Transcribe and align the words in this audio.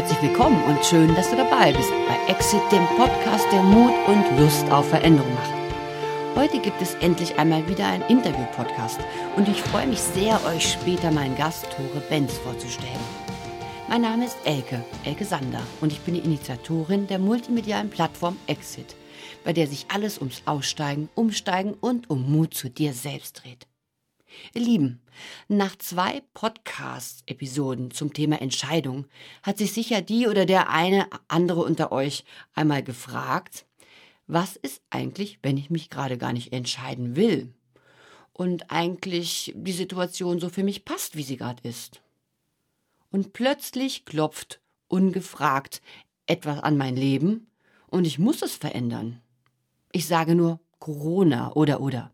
Herzlich 0.00 0.22
willkommen 0.22 0.64
und 0.64 0.82
schön, 0.82 1.14
dass 1.14 1.28
du 1.28 1.36
dabei 1.36 1.74
bist 1.74 1.90
bei 2.08 2.32
Exit, 2.32 2.62
dem 2.72 2.86
Podcast, 2.96 3.44
der 3.52 3.62
Mut 3.62 3.92
und 4.08 4.40
Lust 4.40 4.64
auf 4.70 4.88
Veränderung 4.88 5.30
macht. 5.34 5.52
Heute 6.36 6.58
gibt 6.58 6.80
es 6.80 6.94
endlich 7.02 7.38
einmal 7.38 7.68
wieder 7.68 7.86
einen 7.86 8.04
Interview-Podcast 8.04 8.98
und 9.36 9.46
ich 9.46 9.60
freue 9.60 9.86
mich 9.86 10.00
sehr, 10.00 10.42
euch 10.46 10.72
später 10.72 11.10
meinen 11.10 11.36
Gast 11.36 11.66
Tore 11.76 12.02
Benz 12.08 12.32
vorzustellen. 12.38 12.98
Mein 13.90 14.00
Name 14.00 14.24
ist 14.24 14.38
Elke, 14.44 14.82
Elke 15.04 15.26
Sander 15.26 15.60
und 15.82 15.92
ich 15.92 16.00
bin 16.00 16.14
die 16.14 16.20
Initiatorin 16.20 17.06
der 17.06 17.18
multimedialen 17.18 17.90
Plattform 17.90 18.38
Exit, 18.46 18.96
bei 19.44 19.52
der 19.52 19.66
sich 19.66 19.84
alles 19.92 20.16
ums 20.16 20.40
Aussteigen, 20.46 21.10
Umsteigen 21.14 21.74
und 21.78 22.08
um 22.08 22.32
Mut 22.32 22.54
zu 22.54 22.70
dir 22.70 22.94
selbst 22.94 23.42
dreht. 23.44 23.69
Ihr 24.54 24.62
Lieben, 24.62 25.00
nach 25.48 25.76
zwei 25.76 26.22
Podcast-Episoden 26.34 27.90
zum 27.90 28.12
Thema 28.12 28.40
Entscheidung 28.40 29.06
hat 29.42 29.58
sich 29.58 29.72
sicher 29.72 30.02
die 30.02 30.26
oder 30.26 30.46
der 30.46 30.70
eine 30.70 31.06
andere 31.28 31.62
unter 31.62 31.92
euch 31.92 32.24
einmal 32.54 32.82
gefragt, 32.82 33.66
was 34.26 34.56
ist 34.56 34.82
eigentlich, 34.90 35.38
wenn 35.42 35.56
ich 35.56 35.70
mich 35.70 35.90
gerade 35.90 36.18
gar 36.18 36.32
nicht 36.32 36.52
entscheiden 36.52 37.16
will 37.16 37.52
und 38.32 38.70
eigentlich 38.70 39.52
die 39.56 39.72
Situation 39.72 40.40
so 40.40 40.48
für 40.48 40.62
mich 40.62 40.84
passt, 40.84 41.16
wie 41.16 41.22
sie 41.22 41.36
gerade 41.36 41.68
ist. 41.68 42.00
Und 43.10 43.32
plötzlich 43.32 44.04
klopft 44.04 44.60
ungefragt 44.88 45.82
etwas 46.26 46.60
an 46.60 46.76
mein 46.76 46.96
Leben 46.96 47.48
und 47.88 48.06
ich 48.06 48.18
muss 48.18 48.42
es 48.42 48.54
verändern. 48.54 49.20
Ich 49.92 50.06
sage 50.06 50.36
nur 50.36 50.60
Corona 50.78 51.52
oder 51.52 51.80
oder. 51.80 52.12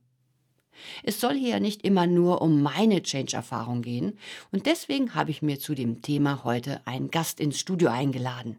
Es 1.02 1.21
soll 1.21 1.35
hier 1.37 1.60
nicht 1.60 1.82
immer 1.82 2.07
nur 2.07 2.43
um 2.43 2.63
meine 2.63 3.02
Change-Erfahrung 3.02 3.82
gehen 3.82 4.19
und 4.52 4.66
deswegen 4.66 5.15
habe 5.15 5.30
ich 5.30 5.43
mir 5.43 5.59
zu 5.59 5.74
dem 5.74 6.02
Thema 6.02 6.45
heute 6.45 6.80
einen 6.87 7.10
Gast 7.10 7.41
ins 7.41 7.59
Studio 7.59 7.91
eingeladen. 7.91 8.59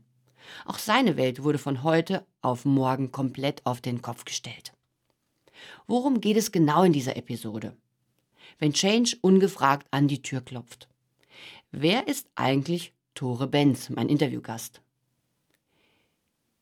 Auch 0.66 0.80
seine 0.80 1.18
Welt 1.18 1.44
wurde 1.44 1.58
von 1.58 1.84
heute 1.84 2.26
auf 2.42 2.66
morgen 2.66 3.12
komplett 3.12 3.66
auf 3.66 3.82
den 3.82 4.02
Kopf 4.02 4.26
gestellt. 4.26 4.74
Worum 5.88 6.22
geht 6.22 6.38
es 6.38 6.52
genau 6.52 6.84
in 6.84 6.94
dieser 6.94 7.18
Episode? 7.18 7.76
Wenn 8.60 8.74
Change 8.74 9.18
ungefragt 9.22 9.88
an 9.92 10.08
die 10.08 10.22
Tür 10.22 10.42
klopft. 10.42 10.88
Wer 11.72 12.08
ist 12.08 12.28
eigentlich 12.36 12.94
Tore 13.14 13.48
Benz, 13.48 13.90
mein 13.90 14.10
Interviewgast? 14.10 14.82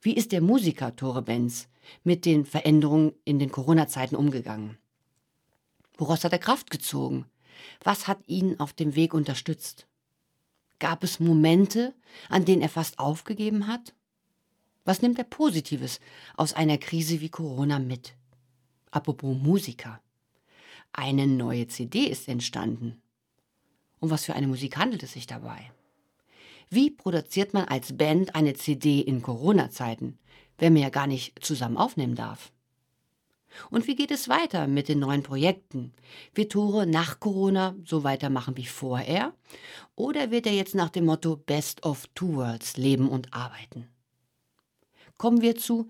Wie 0.02 0.14
ist 0.14 0.32
der 0.32 0.42
Musiker 0.42 0.96
Tore 0.96 1.22
Benz 1.22 1.68
mit 2.04 2.26
den 2.26 2.46
Veränderungen 2.46 3.14
in 3.24 3.40
den 3.40 3.52
Corona-Zeiten 3.52 4.16
umgegangen? 4.16 4.78
Woraus 5.98 6.24
hat 6.24 6.34
er 6.34 6.40
Kraft 6.40 6.70
gezogen? 6.70 7.26
Was 7.84 8.08
hat 8.08 8.20
ihn 8.28 8.60
auf 8.60 8.74
dem 8.74 8.96
Weg 8.96 9.14
unterstützt? 9.14 9.88
Gab 10.80 11.04
es 11.04 11.20
Momente, 11.20 11.94
an 12.30 12.46
denen 12.46 12.62
er 12.62 12.70
fast 12.70 13.00
aufgegeben 13.00 13.68
hat? 13.68 13.94
Was 14.84 15.02
nimmt 15.02 15.18
er 15.18 15.24
Positives 15.24 16.00
aus 16.36 16.54
einer 16.54 16.78
Krise 16.78 17.22
wie 17.22 17.30
Corona 17.30 17.80
mit? 17.80 18.14
Apropos 18.92 19.36
Musiker. 19.36 20.02
Eine 20.92 21.28
neue 21.28 21.68
CD 21.68 22.06
ist 22.06 22.28
entstanden. 22.28 23.02
Um 24.00 24.10
was 24.10 24.26
für 24.26 24.36
eine 24.36 24.48
Musik 24.48 24.78
handelt 24.78 25.04
es 25.04 25.14
sich 25.14 25.28
dabei? 25.28 25.72
Wie 26.70 26.92
produziert 26.92 27.54
man 27.54 27.66
als 27.66 27.98
Band 27.98 28.36
eine 28.36 28.54
CD 28.54 29.00
in 29.00 29.22
Corona-Zeiten, 29.22 30.18
wenn 30.58 30.74
man 30.74 30.84
ja 30.84 30.90
gar 30.90 31.08
nicht 31.08 31.44
zusammen 31.44 31.78
aufnehmen 31.78 32.16
darf? 32.16 32.52
Und 33.70 33.88
wie 33.88 33.96
geht 33.96 34.12
es 34.12 34.30
weiter 34.30 34.68
mit 34.68 34.88
den 34.88 35.00
neuen 35.00 35.24
Projekten? 35.24 35.94
Wird 36.34 36.52
Tore 36.52 36.86
nach 36.86 37.20
Corona 37.20 37.76
so 37.84 38.04
weitermachen 38.04 38.58
wie 38.58 38.66
vorher? 38.66 39.34
Oder 39.96 40.32
wird 40.32 40.46
er 40.46 40.54
jetzt 40.54 40.76
nach 40.76 40.90
dem 40.90 41.06
Motto 41.06 41.36
Best 41.36 41.86
of 41.86 42.08
Two 42.16 42.36
Worlds 42.36 42.78
leben 42.78 43.10
und 43.10 43.34
arbeiten? 43.34 43.88
Kommen 45.18 45.42
wir 45.42 45.56
zu, 45.56 45.90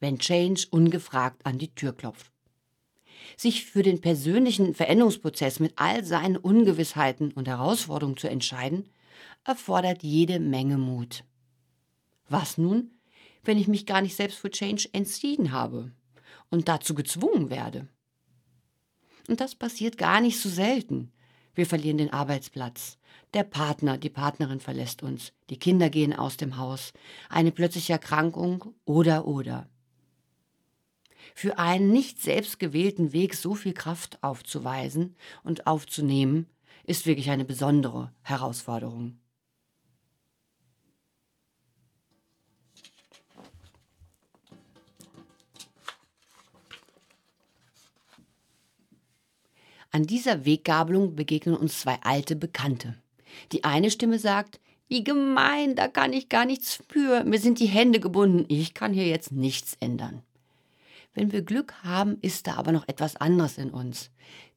wenn 0.00 0.18
Change 0.18 0.66
ungefragt 0.70 1.46
an 1.46 1.58
die 1.58 1.74
Tür 1.74 1.92
klopft. 1.92 2.32
Sich 3.36 3.64
für 3.64 3.82
den 3.82 4.00
persönlichen 4.00 4.74
Veränderungsprozess 4.74 5.60
mit 5.60 5.72
all 5.76 6.04
seinen 6.04 6.36
Ungewissheiten 6.36 7.32
und 7.32 7.48
Herausforderungen 7.48 8.16
zu 8.16 8.28
entscheiden, 8.28 8.88
erfordert 9.44 10.02
jede 10.02 10.40
Menge 10.40 10.78
Mut. 10.78 11.24
Was 12.28 12.58
nun, 12.58 12.90
wenn 13.44 13.58
ich 13.58 13.68
mich 13.68 13.86
gar 13.86 14.00
nicht 14.02 14.16
selbst 14.16 14.38
für 14.38 14.50
Change 14.50 14.88
entschieden 14.92 15.52
habe? 15.52 15.92
Und 16.50 16.68
dazu 16.68 16.94
gezwungen 16.94 17.50
werde. 17.50 17.88
Und 19.28 19.40
das 19.40 19.54
passiert 19.54 19.98
gar 19.98 20.20
nicht 20.20 20.38
so 20.38 20.48
selten. 20.48 21.12
Wir 21.54 21.66
verlieren 21.66 21.98
den 21.98 22.12
Arbeitsplatz. 22.12 22.98
Der 23.32 23.44
Partner, 23.44 23.96
die 23.98 24.10
Partnerin 24.10 24.60
verlässt 24.60 25.02
uns. 25.02 25.32
Die 25.50 25.58
Kinder 25.58 25.88
gehen 25.88 26.12
aus 26.12 26.36
dem 26.36 26.56
Haus. 26.56 26.92
Eine 27.28 27.52
plötzliche 27.52 27.94
Erkrankung 27.94 28.74
oder 28.84 29.26
oder. 29.26 29.68
Für 31.34 31.58
einen 31.58 31.90
nicht 31.90 32.20
selbst 32.20 32.58
gewählten 32.58 33.12
Weg 33.12 33.34
so 33.34 33.54
viel 33.54 33.72
Kraft 33.72 34.22
aufzuweisen 34.22 35.16
und 35.42 35.66
aufzunehmen, 35.66 36.46
ist 36.84 37.06
wirklich 37.06 37.30
eine 37.30 37.44
besondere 37.44 38.12
Herausforderung. 38.22 39.18
An 49.94 50.08
dieser 50.08 50.44
Weggabelung 50.44 51.14
begegnen 51.14 51.56
uns 51.56 51.78
zwei 51.78 52.00
alte 52.02 52.34
Bekannte. 52.34 52.96
Die 53.52 53.62
eine 53.62 53.92
Stimme 53.92 54.18
sagt, 54.18 54.58
wie 54.88 55.04
gemein, 55.04 55.76
da 55.76 55.86
kann 55.86 56.12
ich 56.12 56.28
gar 56.28 56.46
nichts 56.46 56.82
für, 56.88 57.22
mir 57.22 57.38
sind 57.38 57.60
die 57.60 57.66
Hände 57.66 58.00
gebunden, 58.00 58.44
ich 58.48 58.74
kann 58.74 58.92
hier 58.92 59.06
jetzt 59.06 59.30
nichts 59.30 59.76
ändern. 59.78 60.24
Wenn 61.14 61.30
wir 61.30 61.42
Glück 61.42 61.74
haben, 61.84 62.18
ist 62.22 62.48
da 62.48 62.54
aber 62.54 62.72
noch 62.72 62.88
etwas 62.88 63.14
anderes 63.14 63.56
in 63.56 63.70
uns. 63.70 64.10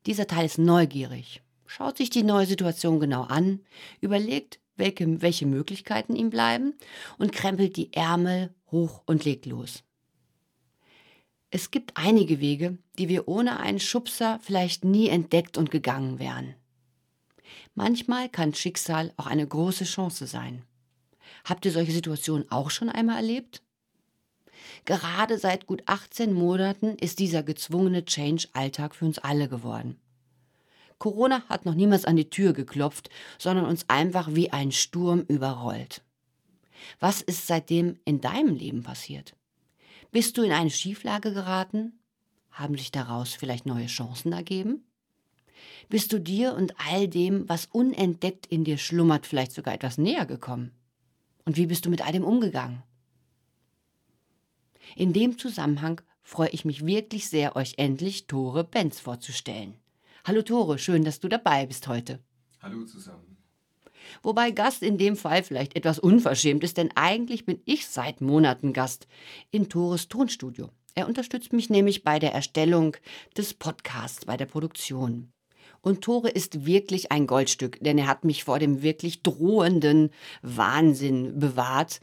Dieser 0.07 0.25
Teil 0.25 0.47
ist 0.47 0.57
neugierig, 0.57 1.43
schaut 1.67 1.97
sich 1.97 2.09
die 2.09 2.23
neue 2.23 2.47
Situation 2.47 2.99
genau 2.99 3.21
an, 3.21 3.59
überlegt, 4.01 4.57
welche, 4.75 5.21
welche 5.21 5.45
Möglichkeiten 5.45 6.15
ihm 6.15 6.31
bleiben 6.31 6.73
und 7.19 7.31
krempelt 7.31 7.77
die 7.77 7.93
Ärmel 7.93 8.55
hoch 8.71 9.03
und 9.05 9.23
legt 9.23 9.45
los. 9.45 9.83
Es 11.49 11.71
gibt 11.71 11.95
einige 11.95 12.41
Wege, 12.41 12.77
die 12.97 13.07
wir 13.07 13.27
ohne 13.29 13.59
einen 13.59 13.79
Schubser 13.79 14.39
vielleicht 14.41 14.83
nie 14.83 15.07
entdeckt 15.07 15.57
und 15.57 15.71
gegangen 15.71 16.19
wären. 16.19 16.55
Manchmal 17.73 18.27
kann 18.27 18.53
Schicksal 18.53 19.13
auch 19.15 19.27
eine 19.27 19.47
große 19.47 19.85
Chance 19.85 20.27
sein. 20.27 20.63
Habt 21.45 21.65
ihr 21.65 21.71
solche 21.71 21.93
Situationen 21.93 22.51
auch 22.51 22.69
schon 22.69 22.89
einmal 22.89 23.17
erlebt? 23.17 23.61
Gerade 24.83 25.37
seit 25.37 25.67
gut 25.67 25.83
18 25.85 26.33
Monaten 26.33 26.95
ist 26.97 27.19
dieser 27.19 27.43
gezwungene 27.43 28.03
Change 28.03 28.49
Alltag 28.51 28.95
für 28.95 29.05
uns 29.05 29.19
alle 29.19 29.47
geworden. 29.47 29.97
Corona 30.97 31.43
hat 31.47 31.65
noch 31.65 31.75
niemals 31.75 32.05
an 32.05 32.15
die 32.15 32.29
Tür 32.29 32.51
geklopft, 32.53 33.09
sondern 33.37 33.65
uns 33.65 33.87
einfach 33.87 34.33
wie 34.33 34.51
ein 34.51 34.71
Sturm 34.71 35.21
überrollt. 35.27 36.01
Was 36.99 37.21
ist 37.21 37.47
seitdem 37.47 37.99
in 38.03 38.19
deinem 38.19 38.55
Leben 38.55 38.83
passiert? 38.83 39.35
Bist 40.11 40.37
du 40.37 40.43
in 40.43 40.51
eine 40.51 40.69
Schieflage 40.69 41.33
geraten? 41.33 41.99
Haben 42.51 42.77
sich 42.77 42.91
daraus 42.91 43.33
vielleicht 43.33 43.65
neue 43.65 43.87
Chancen 43.87 44.31
ergeben? 44.31 44.83
Bist 45.89 46.11
du 46.13 46.19
dir 46.19 46.53
und 46.53 46.73
all 46.89 47.07
dem, 47.07 47.47
was 47.49 47.67
unentdeckt 47.71 48.45
in 48.47 48.63
dir 48.63 48.77
schlummert, 48.77 49.25
vielleicht 49.25 49.51
sogar 49.51 49.73
etwas 49.73 49.97
näher 49.97 50.25
gekommen? 50.25 50.71
Und 51.45 51.57
wie 51.57 51.67
bist 51.67 51.85
du 51.85 51.89
mit 51.89 52.05
all 52.05 52.11
dem 52.11 52.23
umgegangen? 52.23 52.83
In 54.95 55.13
dem 55.13 55.37
Zusammenhang 55.37 56.01
freue 56.23 56.49
ich 56.49 56.65
mich 56.65 56.85
wirklich 56.85 57.29
sehr, 57.29 57.55
euch 57.55 57.75
endlich 57.77 58.27
Tore 58.27 58.63
Benz 58.63 58.99
vorzustellen. 58.99 59.75
Hallo 60.25 60.41
Tore, 60.41 60.77
schön, 60.77 61.03
dass 61.03 61.19
du 61.19 61.27
dabei 61.27 61.65
bist 61.65 61.87
heute. 61.87 62.19
Hallo 62.61 62.83
zusammen. 62.85 63.36
Wobei 64.23 64.51
Gast 64.51 64.83
in 64.83 64.97
dem 64.97 65.15
Fall 65.15 65.43
vielleicht 65.43 65.75
etwas 65.75 65.99
unverschämt 65.99 66.63
ist, 66.63 66.77
denn 66.77 66.89
eigentlich 66.95 67.45
bin 67.45 67.61
ich 67.65 67.87
seit 67.87 68.21
Monaten 68.21 68.73
Gast 68.73 69.07
in 69.51 69.69
Tores 69.69 70.07
Tonstudio. 70.07 70.69
Er 70.95 71.07
unterstützt 71.07 71.53
mich 71.53 71.69
nämlich 71.69 72.03
bei 72.03 72.17
der 72.17 72.33
Erstellung 72.33 72.97
des 73.37 73.53
Podcasts, 73.53 74.25
bei 74.25 74.35
der 74.35 74.47
Produktion. 74.47 75.31
Und 75.81 76.01
Tore 76.01 76.29
ist 76.29 76.65
wirklich 76.65 77.11
ein 77.11 77.27
Goldstück, 77.27 77.77
denn 77.81 77.97
er 77.97 78.07
hat 78.07 78.25
mich 78.25 78.43
vor 78.43 78.59
dem 78.59 78.81
wirklich 78.81 79.23
drohenden 79.23 80.09
Wahnsinn 80.41 81.39
bewahrt, 81.39 82.01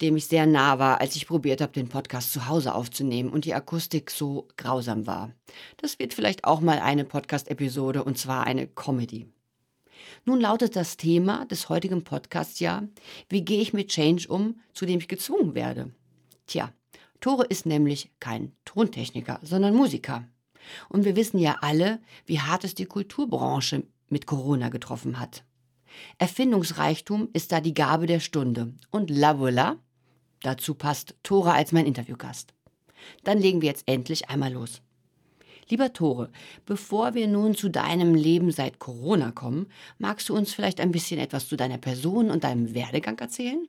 dem 0.00 0.16
ich 0.16 0.26
sehr 0.26 0.46
nah 0.46 0.78
war, 0.78 1.00
als 1.00 1.16
ich 1.16 1.26
probiert 1.26 1.60
habe, 1.60 1.72
den 1.72 1.88
Podcast 1.88 2.32
zu 2.32 2.48
Hause 2.48 2.74
aufzunehmen 2.74 3.30
und 3.30 3.44
die 3.44 3.54
Akustik 3.54 4.10
so 4.10 4.48
grausam 4.56 5.06
war. 5.06 5.32
Das 5.78 5.98
wird 5.98 6.14
vielleicht 6.14 6.44
auch 6.44 6.60
mal 6.60 6.78
eine 6.78 7.04
Podcast-Episode 7.04 8.04
und 8.04 8.16
zwar 8.16 8.46
eine 8.46 8.66
Comedy. 8.66 9.26
Nun 10.24 10.40
lautet 10.40 10.76
das 10.76 10.96
Thema 10.96 11.44
des 11.46 11.68
heutigen 11.68 12.04
Podcasts 12.04 12.60
ja, 12.60 12.82
wie 13.28 13.44
gehe 13.44 13.60
ich 13.60 13.72
mit 13.72 13.88
Change 13.88 14.28
um, 14.28 14.60
zu 14.72 14.86
dem 14.86 14.98
ich 14.98 15.08
gezwungen 15.08 15.54
werde? 15.54 15.92
Tja, 16.46 16.72
Tore 17.20 17.44
ist 17.44 17.66
nämlich 17.66 18.10
kein 18.20 18.52
Tontechniker, 18.64 19.40
sondern 19.42 19.74
Musiker. 19.74 20.28
Und 20.88 21.04
wir 21.04 21.16
wissen 21.16 21.38
ja 21.38 21.58
alle, 21.60 22.00
wie 22.26 22.40
hart 22.40 22.64
es 22.64 22.74
die 22.74 22.86
Kulturbranche 22.86 23.84
mit 24.08 24.26
Corona 24.26 24.68
getroffen 24.68 25.18
hat. 25.18 25.44
Erfindungsreichtum 26.18 27.28
ist 27.32 27.52
da 27.52 27.60
die 27.60 27.74
Gabe 27.74 28.06
der 28.06 28.20
Stunde. 28.20 28.74
Und 28.90 29.10
la 29.10 29.32
voilà, 29.32 29.78
dazu 30.42 30.74
passt 30.74 31.14
Tore 31.22 31.52
als 31.52 31.72
mein 31.72 31.86
Interviewgast. 31.86 32.54
Dann 33.24 33.38
legen 33.38 33.62
wir 33.62 33.68
jetzt 33.68 33.84
endlich 33.86 34.28
einmal 34.28 34.52
los. 34.52 34.82
Lieber 35.68 35.92
Tore, 35.92 36.30
bevor 36.64 37.14
wir 37.14 37.26
nun 37.26 37.54
zu 37.54 37.68
deinem 37.68 38.14
Leben 38.14 38.52
seit 38.52 38.78
Corona 38.78 39.32
kommen, 39.32 39.66
magst 39.98 40.28
du 40.28 40.36
uns 40.36 40.54
vielleicht 40.54 40.80
ein 40.80 40.92
bisschen 40.92 41.18
etwas 41.18 41.48
zu 41.48 41.56
deiner 41.56 41.78
Person 41.78 42.30
und 42.30 42.44
deinem 42.44 42.74
Werdegang 42.74 43.18
erzählen? 43.18 43.66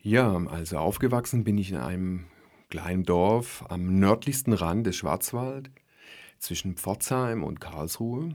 Ja, 0.00 0.36
also 0.46 0.78
aufgewachsen 0.78 1.44
bin 1.44 1.56
ich 1.58 1.70
in 1.70 1.76
einem 1.76 2.24
kleinen 2.68 3.04
Dorf 3.04 3.64
am 3.68 3.98
nördlichsten 3.98 4.52
Rand 4.52 4.86
des 4.86 4.96
Schwarzwald 4.96 5.70
zwischen 6.38 6.74
Pforzheim 6.74 7.44
und 7.44 7.60
Karlsruhe. 7.60 8.34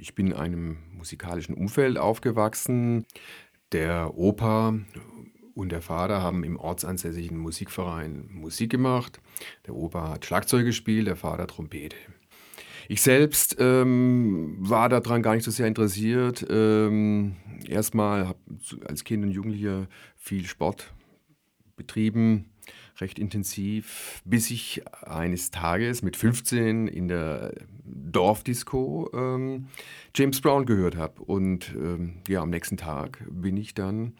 Ich 0.00 0.14
bin 0.14 0.28
in 0.28 0.32
einem 0.32 0.78
musikalischen 0.96 1.54
Umfeld 1.54 1.98
aufgewachsen. 1.98 3.04
Der 3.72 4.16
Opa 4.16 4.74
und 5.54 5.70
der 5.70 5.82
Vater 5.82 6.22
haben 6.22 6.44
im 6.44 6.56
ortsansässigen 6.56 7.38
Musikverein 7.38 8.28
Musik 8.30 8.70
gemacht. 8.70 9.20
Der 9.66 9.74
Opa 9.74 10.10
hat 10.10 10.24
Schlagzeug 10.24 10.64
gespielt, 10.64 11.06
der 11.06 11.16
Vater 11.16 11.46
Trompete. 11.46 11.96
Ich 12.88 13.00
selbst 13.00 13.56
ähm, 13.58 14.56
war 14.58 14.88
daran 14.88 15.22
gar 15.22 15.34
nicht 15.34 15.44
so 15.44 15.50
sehr 15.50 15.66
interessiert. 15.66 16.44
Ähm, 16.50 17.36
erstmal 17.68 18.28
habe 18.28 18.38
als 18.86 19.04
Kind 19.04 19.24
und 19.24 19.30
Jugendlicher 19.30 19.86
viel 20.16 20.44
Sport 20.44 20.92
betrieben, 21.76 22.50
recht 22.98 23.18
intensiv, 23.18 24.22
bis 24.24 24.50
ich 24.50 24.82
eines 25.02 25.50
Tages 25.50 26.02
mit 26.02 26.16
15 26.16 26.86
in 26.86 27.08
der 27.08 27.54
Dorfdisco 27.84 29.10
ähm, 29.14 29.66
James 30.14 30.40
Brown 30.40 30.66
gehört 30.66 30.96
habe. 30.96 31.22
Und 31.22 31.74
ähm, 31.74 32.22
ja, 32.28 32.42
am 32.42 32.50
nächsten 32.50 32.76
Tag 32.76 33.24
bin 33.28 33.56
ich 33.56 33.74
dann 33.74 34.14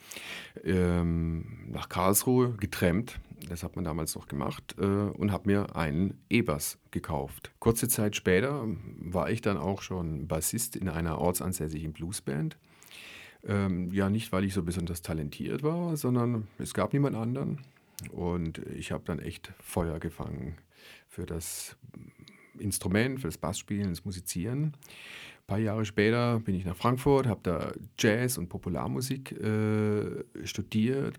ähm, 0.64 1.69
nach 1.70 1.88
Karlsruhe 1.88 2.52
getrennt. 2.58 3.20
Das 3.48 3.62
hat 3.62 3.76
man 3.76 3.84
damals 3.84 4.14
noch 4.14 4.28
gemacht 4.28 4.76
äh, 4.78 4.84
und 4.84 5.32
habe 5.32 5.48
mir 5.50 5.74
einen 5.76 6.14
E-Bass 6.30 6.78
gekauft. 6.90 7.52
Kurze 7.58 7.88
Zeit 7.88 8.16
später 8.16 8.66
war 8.98 9.30
ich 9.30 9.40
dann 9.40 9.56
auch 9.56 9.82
schon 9.82 10.28
Bassist 10.28 10.76
in 10.76 10.88
einer 10.88 11.19
ortsansässigen 11.19 11.92
Bluesband. 11.92 12.56
Ähm, 13.44 13.90
ja, 13.92 14.08
nicht, 14.08 14.30
weil 14.30 14.44
ich 14.44 14.54
so 14.54 14.62
besonders 14.62 15.02
talentiert 15.02 15.64
war, 15.64 15.96
sondern 15.96 16.46
es 16.58 16.74
gab 16.74 16.92
niemand 16.92 17.16
anderen. 17.16 17.58
Und 18.10 18.58
ich 18.75 18.93
habe 18.93 19.04
dann 19.04 19.19
echt 19.19 19.52
Feuer 19.60 19.99
gefangen 19.99 20.56
für 21.08 21.26
das 21.26 21.76
Instrument, 22.58 23.20
für 23.20 23.28
das 23.28 23.38
Bassspielen, 23.38 23.90
das 23.90 24.04
Musizieren. 24.04 24.64
Ein 25.43 25.46
paar 25.46 25.58
Jahre 25.58 25.84
später 25.84 26.40
bin 26.40 26.54
ich 26.54 26.64
nach 26.64 26.76
Frankfurt, 26.76 27.26
habe 27.26 27.40
da 27.43 27.72
Jazz 27.99 28.38
und 28.38 28.49
Popularmusik 28.49 29.32
äh, 29.32 30.25
studiert 30.44 31.19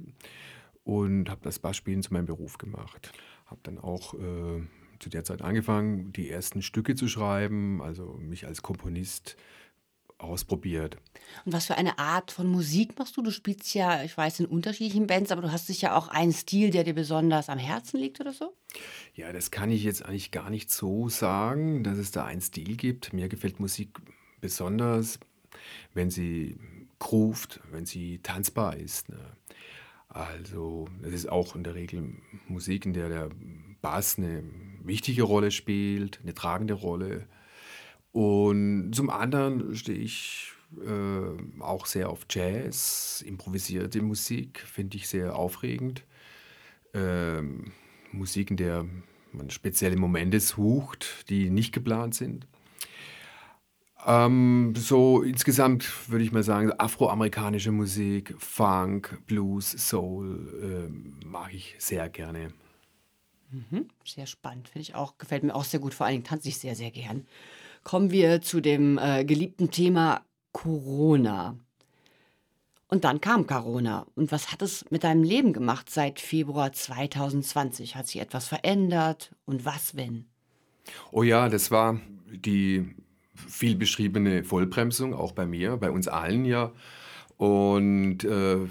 und 0.84 1.30
habe 1.30 1.42
das 1.44 1.60
Bassspielen 1.60 2.02
zu 2.02 2.14
meinem 2.14 2.26
Beruf 2.26 2.58
gemacht. 2.58 3.12
Habe 3.46 3.60
dann 3.64 3.78
auch 3.78 4.14
äh, 4.14 4.62
zu 5.00 5.10
der 5.10 5.24
Zeit 5.24 5.42
angefangen, 5.42 6.14
die 6.14 6.30
ersten 6.30 6.62
Stücke 6.62 6.96
zu 6.96 7.08
schreiben, 7.08 7.82
also 7.82 8.18
mich 8.20 8.48
als 8.48 8.62
Komponist 8.62 9.36
ausprobiert. 10.18 10.98
Und 11.46 11.54
was 11.54 11.66
für 11.66 11.76
eine 11.76 12.00
Art 12.00 12.32
von 12.32 12.48
Musik 12.48 12.98
machst 12.98 13.18
du? 13.18 13.22
Du 13.22 13.32
spielst 13.32 13.74
ja, 13.74 14.04
ich 14.04 14.18
weiß, 14.18 14.42
in 14.42 14.46
unterschiedlichen 14.46 15.08
Bands, 15.08 15.32
aber 15.32 15.42
du 15.42 15.52
hast 15.52 15.68
sicher 15.68 15.96
auch 15.96 16.08
einen 16.08 16.34
Stil, 16.34 16.70
der 16.70 16.84
dir 16.84 16.94
besonders 16.94 17.50
am 17.50 17.60
Herzen 17.60 18.00
liegt 18.00 18.20
oder 18.20 18.34
so? 18.34 18.56
Ja, 19.14 19.32
das 19.34 19.52
kann 19.52 19.72
ich 19.72 19.84
jetzt 19.84 20.06
eigentlich 20.06 20.32
gar 20.32 20.50
nicht 20.50 20.72
so 20.72 21.10
sagen, 21.10 21.84
dass 21.84 21.98
es 21.98 22.12
da 22.12 22.26
einen 22.26 22.42
Stil 22.42 22.76
gibt. 22.78 23.14
Mir 23.14 23.30
gefällt 23.30 23.60
Musik 23.60 24.00
besonders, 24.42 25.20
wenn 25.94 26.10
sie 26.10 26.58
groovt, 27.00 27.60
wenn 27.72 27.86
sie 27.86 28.20
tanzbar 28.20 28.78
ist. 28.78 29.10
Ne? 29.10 29.20
Also, 30.10 30.88
das 31.02 31.12
ist 31.12 31.30
auch 31.30 31.56
in 31.56 31.64
der 31.64 31.76
Regel 31.76 32.16
Musik, 32.48 32.86
in 32.86 32.94
der 32.94 33.10
der 33.10 33.30
Bass 33.82 34.18
eine 34.18 34.44
wichtige 34.84 35.24
Rolle 35.24 35.52
spielt, 35.52 36.20
eine 36.22 36.34
tragende 36.34 36.74
Rolle. 36.74 37.28
Und 38.14 38.94
zum 38.94 39.10
anderen 39.10 39.76
stehe 39.76 39.98
ich 39.98 40.54
äh, 40.86 41.62
auch 41.62 41.88
sehr 41.88 42.10
auf 42.10 42.28
Jazz, 42.30 43.24
improvisierte 43.26 44.02
Musik, 44.02 44.60
finde 44.60 44.98
ich 44.98 45.10
sehr 45.10 45.36
aufregend. 45.36 46.06
Ähm, 46.94 47.74
Musik, 48.12 48.52
in 48.52 48.58
der 48.58 48.86
man 49.32 49.50
spezielle 49.50 49.98
Momente 49.98 50.40
sucht, 50.40 51.28
die 51.30 51.50
nicht 51.50 51.74
geplant 51.74 52.14
sind. 52.14 52.46
Ähm, 54.06 54.74
so 54.78 55.24
insgesamt 55.24 56.12
würde 56.12 56.24
ich 56.24 56.32
mal 56.32 56.44
sagen, 56.44 56.72
afroamerikanische 56.78 57.72
Musik, 57.72 58.36
Funk, 58.38 59.24
Blues, 59.26 59.72
Soul 59.72 60.92
äh, 60.92 61.26
mag 61.26 61.52
ich 61.52 61.76
sehr 61.80 62.10
gerne. 62.10 62.54
Mhm, 63.50 63.88
sehr 64.06 64.28
spannend, 64.28 64.70
finde 64.70 64.84
ich 64.84 64.94
auch. 64.94 65.18
Gefällt 65.18 65.42
mir 65.42 65.56
auch 65.56 65.64
sehr 65.64 65.80
gut. 65.80 65.96
Vor 65.96 66.06
allen 66.06 66.16
Dingen 66.16 66.26
tanze 66.26 66.50
ich 66.50 66.60
sehr, 66.60 66.76
sehr 66.76 66.92
gern 66.92 67.26
kommen 67.84 68.12
wir 68.12 68.42
zu 68.42 68.62
dem 68.62 68.98
äh, 68.98 69.26
geliebten 69.26 69.72
Thema 69.72 70.22
Corona. 70.52 71.58
Und 72.88 73.06
dann 73.06 73.22
kam 73.22 73.48
Corona. 73.48 74.06
Und 74.16 74.32
was 74.32 74.52
hat 74.52 74.62
es 74.62 74.86
mit 74.92 75.04
deinem 75.04 75.24
Leben 75.24 75.52
gemacht 75.52 75.90
seit 75.90 76.20
Februar 76.20 76.74
2020? 76.74 77.96
Hat 77.96 78.08
sich 78.08 78.22
etwas 78.22 78.48
verändert? 78.48 79.34
Und 79.46 79.66
was, 79.66 79.96
wenn? 79.96 80.26
Oh 81.12 81.24
ja, 81.24 81.50
das 81.50 81.72
war 81.72 82.00
die 82.32 82.96
viel 83.34 83.76
beschriebene 83.76 84.44
Vollbremsung, 84.44 85.14
auch 85.14 85.32
bei 85.32 85.46
mir, 85.46 85.78
bei 85.78 85.90
uns 85.90 86.08
allen 86.08 86.46
ja. 86.46 86.72
Und 87.38 88.24
äh, 88.24 88.68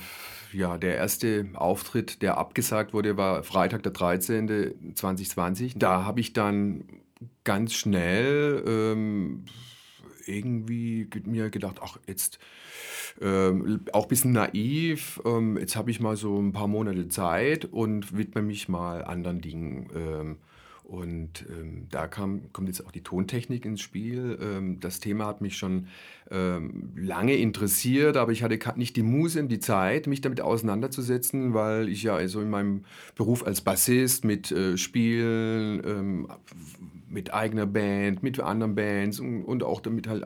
ja, 0.53 0.79
der 0.79 0.97
erste 0.97 1.49
Auftritt, 1.55 2.23
der 2.23 2.39
abgesagt 2.39 2.93
wurde, 2.93 3.17
war 3.17 3.43
Freitag 3.43 3.83
der 3.83 3.93
13. 3.93 4.95
2020. 4.95 5.75
Da 5.79 6.05
habe 6.05 6.21
ich 6.21 6.33
dann 6.33 6.85
ganz 7.45 7.75
schnell 7.75 8.63
ähm, 8.67 9.45
irgendwie 10.27 11.09
mir 11.25 11.51
gedacht, 11.51 11.81
ach, 11.83 11.99
jetzt 12.07 12.39
ähm, 13.21 13.81
auch 13.93 14.05
ein 14.05 14.09
bisschen 14.09 14.33
naiv, 14.33 15.21
ähm, 15.25 15.59
jetzt 15.59 15.77
habe 15.77 15.91
ich 15.91 16.01
mal 16.01 16.17
so 16.17 16.41
ein 16.41 16.53
paar 16.53 16.69
Monate 16.69 17.09
Zeit 17.09 17.67
und 17.67 18.17
widme 18.17 18.43
mich 18.43 18.69
mal 18.69 19.05
anderen 19.05 19.41
Dingen. 19.41 19.89
Ähm, 19.95 20.37
und 20.85 21.47
ähm, 21.49 21.87
da 21.91 22.07
kam, 22.07 22.53
kommt 22.53 22.69
jetzt 22.69 22.85
auch 22.85 22.91
die 22.91 23.03
Tontechnik 23.03 23.65
ins 23.65 23.81
Spiel. 23.81 24.39
Ähm, 24.43 24.81
das 24.81 25.01
Thema 25.01 25.27
hat 25.27 25.41
mich 25.41 25.57
schon 25.57 25.89
lange 26.97 27.37
interessiert, 27.37 28.17
aber 28.17 28.33
ich 28.33 28.43
hatte 28.43 28.59
nicht 28.77 28.97
die 28.97 29.03
Muse 29.03 29.39
und 29.39 29.49
die 29.49 29.61
Zeit, 29.61 30.07
mich 30.07 30.23
damit 30.23 30.41
auseinanderzusetzen, 30.41 31.53
weil 31.53 31.91
ich 31.91 32.05
ja 32.05 32.15
also 32.15 32.41
in 32.41 32.49
meinem 32.49 32.85
Beruf 33.17 33.47
als 33.47 33.61
Bassist 33.61 34.25
mit 34.25 34.51
äh, 34.51 34.79
Spielen, 34.79 36.27
mit 37.13 37.33
eigener 37.33 37.67
Band, 37.67 38.23
mit 38.23 38.41
anderen 38.41 38.75
Bands 38.75 39.21
und, 39.21 39.45
und 39.45 39.63
auch 39.63 39.81
damit 39.81 40.09
halt 40.09 40.25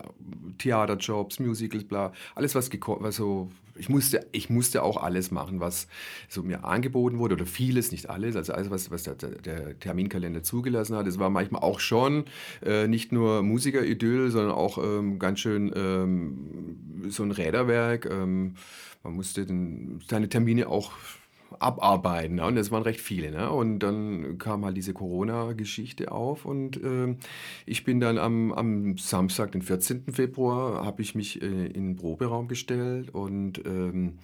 Theaterjobs, 0.58 1.40
Musicals, 1.40 1.84
bla, 1.84 2.12
alles 2.34 2.54
was, 2.54 2.70
was 2.72 3.16
so 3.16 3.50
ich 3.78 3.88
musste, 3.88 4.26
ich 4.32 4.50
musste 4.50 4.82
auch 4.82 5.02
alles 5.02 5.30
machen, 5.30 5.60
was 5.60 5.86
so 6.28 6.42
mir 6.42 6.64
angeboten 6.64 7.18
wurde, 7.18 7.34
oder 7.34 7.46
vieles, 7.46 7.92
nicht 7.92 8.08
alles, 8.08 8.36
also 8.36 8.52
alles, 8.52 8.70
was, 8.70 8.90
was 8.90 9.02
der, 9.02 9.14
der 9.14 9.78
Terminkalender 9.78 10.42
zugelassen 10.42 10.96
hat. 10.96 11.06
Es 11.06 11.18
war 11.18 11.30
manchmal 11.30 11.62
auch 11.62 11.80
schon 11.80 12.24
äh, 12.64 12.86
nicht 12.88 13.12
nur 13.12 13.42
Musikeridyll, 13.42 14.30
sondern 14.30 14.52
auch 14.52 14.78
ähm, 14.78 15.18
ganz 15.18 15.40
schön 15.40 15.72
ähm, 15.74 17.08
so 17.08 17.22
ein 17.22 17.30
Räderwerk. 17.30 18.06
Ähm, 18.06 18.54
man 19.02 19.14
musste 19.14 19.46
den, 19.46 20.00
seine 20.08 20.28
Termine 20.28 20.68
auch 20.68 20.92
abarbeiten. 21.58 22.36
Ne? 22.36 22.46
Und 22.46 22.56
das 22.56 22.70
waren 22.70 22.82
recht 22.82 23.00
viele. 23.00 23.30
Ne? 23.30 23.50
Und 23.50 23.80
dann 23.80 24.38
kam 24.38 24.64
halt 24.64 24.76
diese 24.76 24.92
Corona-Geschichte 24.92 26.12
auf 26.12 26.44
und 26.44 26.82
äh, 26.82 27.16
ich 27.66 27.84
bin 27.84 28.00
dann 28.00 28.18
am, 28.18 28.52
am 28.52 28.98
Samstag, 28.98 29.52
den 29.52 29.62
14. 29.62 30.12
Februar, 30.12 30.84
habe 30.84 31.02
ich 31.02 31.14
mich 31.14 31.42
äh, 31.42 31.46
in 31.46 31.88
den 31.88 31.96
Proberaum 31.96 32.48
gestellt 32.48 33.14
und 33.14 33.64
ähm, 33.66 34.18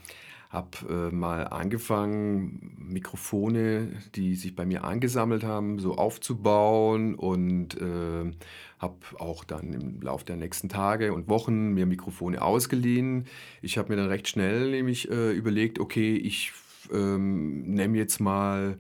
habe 0.53 1.11
äh, 1.11 1.15
mal 1.15 1.49
angefangen, 1.49 2.77
Mikrofone, 2.77 3.89
die 4.15 4.35
sich 4.35 4.55
bei 4.55 4.67
mir 4.67 4.85
angesammelt 4.85 5.45
haben, 5.45 5.79
so 5.79 5.95
aufzubauen 5.97 7.15
und 7.15 7.81
äh, 7.81 8.33
habe 8.79 8.97
auch 9.19 9.45
dann 9.45 9.73
im 9.73 10.03
Laufe 10.03 10.27
der 10.27 10.37
nächsten 10.37 10.69
Tage 10.69 11.15
und 11.15 11.29
Wochen 11.29 11.73
mir 11.73 11.87
Mikrofone 11.87 12.43
ausgeliehen. 12.43 13.25
Ich 13.63 13.79
habe 13.79 13.89
mir 13.89 13.97
dann 13.97 14.09
recht 14.09 14.29
schnell 14.29 14.73
nämlich 14.73 15.11
äh, 15.11 15.33
überlegt, 15.33 15.81
okay, 15.81 16.17
ich 16.17 16.53
ähm, 16.93 17.63
nehme 17.75 17.99
jetzt 17.99 18.21
mal, 18.21 18.79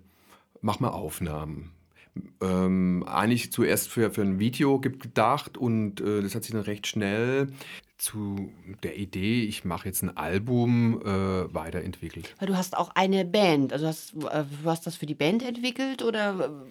mach 0.60 0.80
mal 0.80 0.90
Aufnahmen. 0.90 1.72
Ähm, 2.42 3.04
eigentlich 3.06 3.52
zuerst 3.52 3.88
für, 3.88 4.10
für 4.10 4.20
ein 4.20 4.38
Video 4.38 4.78
gedacht 4.78 5.56
und 5.56 6.00
äh, 6.00 6.20
das 6.20 6.34
hat 6.34 6.44
sich 6.44 6.52
dann 6.52 6.62
recht 6.62 6.86
schnell 6.86 7.48
zu 7.96 8.52
der 8.82 8.98
Idee, 8.98 9.44
ich 9.44 9.64
mache 9.64 9.86
jetzt 9.86 10.02
ein 10.02 10.16
Album, 10.16 11.00
äh, 11.02 11.54
weiterentwickelt. 11.54 12.34
Weil 12.38 12.48
du 12.48 12.56
hast 12.56 12.76
auch 12.76 12.90
eine 12.94 13.24
Band, 13.24 13.72
also 13.72 13.86
hast, 13.86 14.14
äh, 14.14 14.44
du 14.62 14.68
hast 14.68 14.86
das 14.86 14.96
für 14.96 15.06
die 15.06 15.14
Band 15.14 15.42
entwickelt 15.42 16.02
oder? 16.02 16.64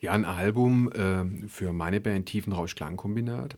Ja, 0.00 0.12
ein 0.12 0.24
Album 0.24 0.90
äh, 0.92 1.48
für 1.48 1.72
meine 1.72 2.00
Band 2.00 2.26
Tiefenrausch 2.26 2.74
Klangkombinat. 2.74 3.56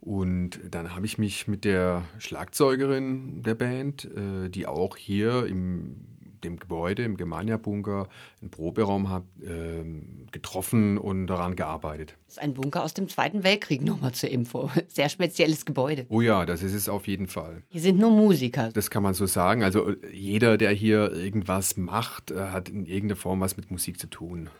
Und 0.00 0.60
dann 0.70 0.94
habe 0.94 1.06
ich 1.06 1.18
mich 1.18 1.48
mit 1.48 1.64
der 1.64 2.04
Schlagzeugerin 2.18 3.42
der 3.42 3.54
Band, 3.56 4.04
äh, 4.04 4.48
die 4.48 4.66
auch 4.66 4.96
hier 4.96 5.46
im 5.46 6.11
dem 6.44 6.58
Gebäude, 6.58 7.04
im 7.04 7.16
Germania-Bunker, 7.16 8.08
einen 8.40 8.50
Proberaum 8.50 9.08
hat, 9.08 9.24
äh, 9.40 9.84
getroffen 10.30 10.98
und 10.98 11.26
daran 11.26 11.56
gearbeitet. 11.56 12.14
Das 12.26 12.36
ist 12.36 12.42
ein 12.42 12.54
Bunker 12.54 12.82
aus 12.82 12.94
dem 12.94 13.08
Zweiten 13.08 13.44
Weltkrieg, 13.44 13.82
nochmal 13.82 14.12
zur 14.12 14.30
Info. 14.30 14.70
Sehr 14.88 15.08
spezielles 15.08 15.64
Gebäude. 15.64 16.06
Oh 16.08 16.20
ja, 16.20 16.46
das 16.46 16.62
ist 16.62 16.74
es 16.74 16.88
auf 16.88 17.06
jeden 17.06 17.26
Fall. 17.26 17.62
Hier 17.68 17.80
sind 17.80 17.98
nur 17.98 18.10
Musiker. 18.10 18.70
Das 18.72 18.90
kann 18.90 19.02
man 19.02 19.14
so 19.14 19.26
sagen. 19.26 19.62
Also 19.62 19.94
jeder, 20.12 20.56
der 20.56 20.70
hier 20.70 21.12
irgendwas 21.12 21.76
macht, 21.76 22.30
äh, 22.30 22.38
hat 22.48 22.68
in 22.68 22.86
irgendeiner 22.86 23.16
Form 23.16 23.40
was 23.40 23.56
mit 23.56 23.70
Musik 23.70 23.98
zu 23.98 24.08
tun. 24.08 24.50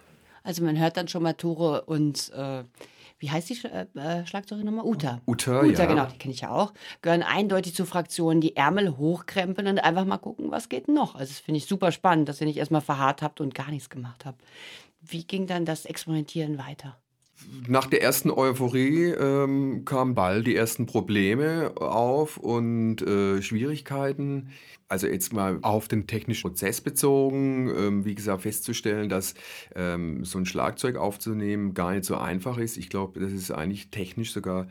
Also 0.44 0.64
man 0.64 0.78
hört 0.78 0.96
dann 0.96 1.08
schon 1.08 1.22
mal 1.22 1.34
Tore 1.34 1.82
und 1.82 2.32
äh, 2.34 2.64
wie 3.22 3.30
heißt 3.30 3.50
die 3.50 3.66
äh, 3.68 3.86
äh, 3.94 4.26
Schlagzeugerin 4.26 4.66
nochmal? 4.66 4.84
Uta. 4.84 5.20
Uta, 5.28 5.60
Uta, 5.62 5.82
ja. 5.84 5.86
genau, 5.86 6.06
die 6.06 6.18
kenne 6.18 6.34
ich 6.34 6.40
ja 6.40 6.50
auch. 6.50 6.74
Gehören 7.02 7.22
eindeutig 7.22 7.72
zu 7.72 7.86
Fraktionen, 7.86 8.40
die 8.40 8.56
Ärmel 8.56 8.96
hochkrempeln 8.96 9.68
und 9.68 9.78
einfach 9.78 10.04
mal 10.04 10.18
gucken, 10.18 10.50
was 10.50 10.68
geht 10.68 10.88
noch. 10.88 11.14
Also 11.14 11.30
das 11.30 11.38
finde 11.38 11.58
ich 11.58 11.66
super 11.66 11.92
spannend, 11.92 12.28
dass 12.28 12.40
ihr 12.40 12.48
nicht 12.48 12.56
erstmal 12.56 12.80
verharrt 12.80 13.22
habt 13.22 13.40
und 13.40 13.54
gar 13.54 13.70
nichts 13.70 13.88
gemacht 13.90 14.24
habt. 14.24 14.42
Wie 15.00 15.24
ging 15.24 15.46
dann 15.46 15.64
das 15.64 15.84
Experimentieren 15.84 16.58
weiter? 16.58 16.98
Nach 17.68 17.86
der 17.86 18.02
ersten 18.02 18.30
Euphorie 18.30 19.06
ähm, 19.06 19.84
kamen 19.84 20.14
bald 20.14 20.46
die 20.46 20.56
ersten 20.56 20.86
Probleme 20.86 21.72
auf 21.76 22.36
und 22.36 23.02
äh, 23.02 23.40
Schwierigkeiten. 23.42 24.48
Also 24.88 25.06
jetzt 25.06 25.32
mal 25.32 25.58
auf 25.62 25.88
den 25.88 26.06
technischen 26.06 26.42
Prozess 26.42 26.82
bezogen, 26.82 27.72
ähm, 27.74 28.04
wie 28.04 28.14
gesagt, 28.14 28.42
festzustellen, 28.42 29.08
dass 29.08 29.34
ähm, 29.74 30.24
so 30.24 30.38
ein 30.38 30.44
Schlagzeug 30.44 30.96
aufzunehmen 30.96 31.72
gar 31.72 31.92
nicht 31.92 32.04
so 32.04 32.16
einfach 32.16 32.58
ist. 32.58 32.76
Ich 32.76 32.90
glaube, 32.90 33.18
das 33.18 33.32
ist 33.32 33.50
eigentlich 33.50 33.88
technisch 33.88 34.32
sogar 34.32 34.66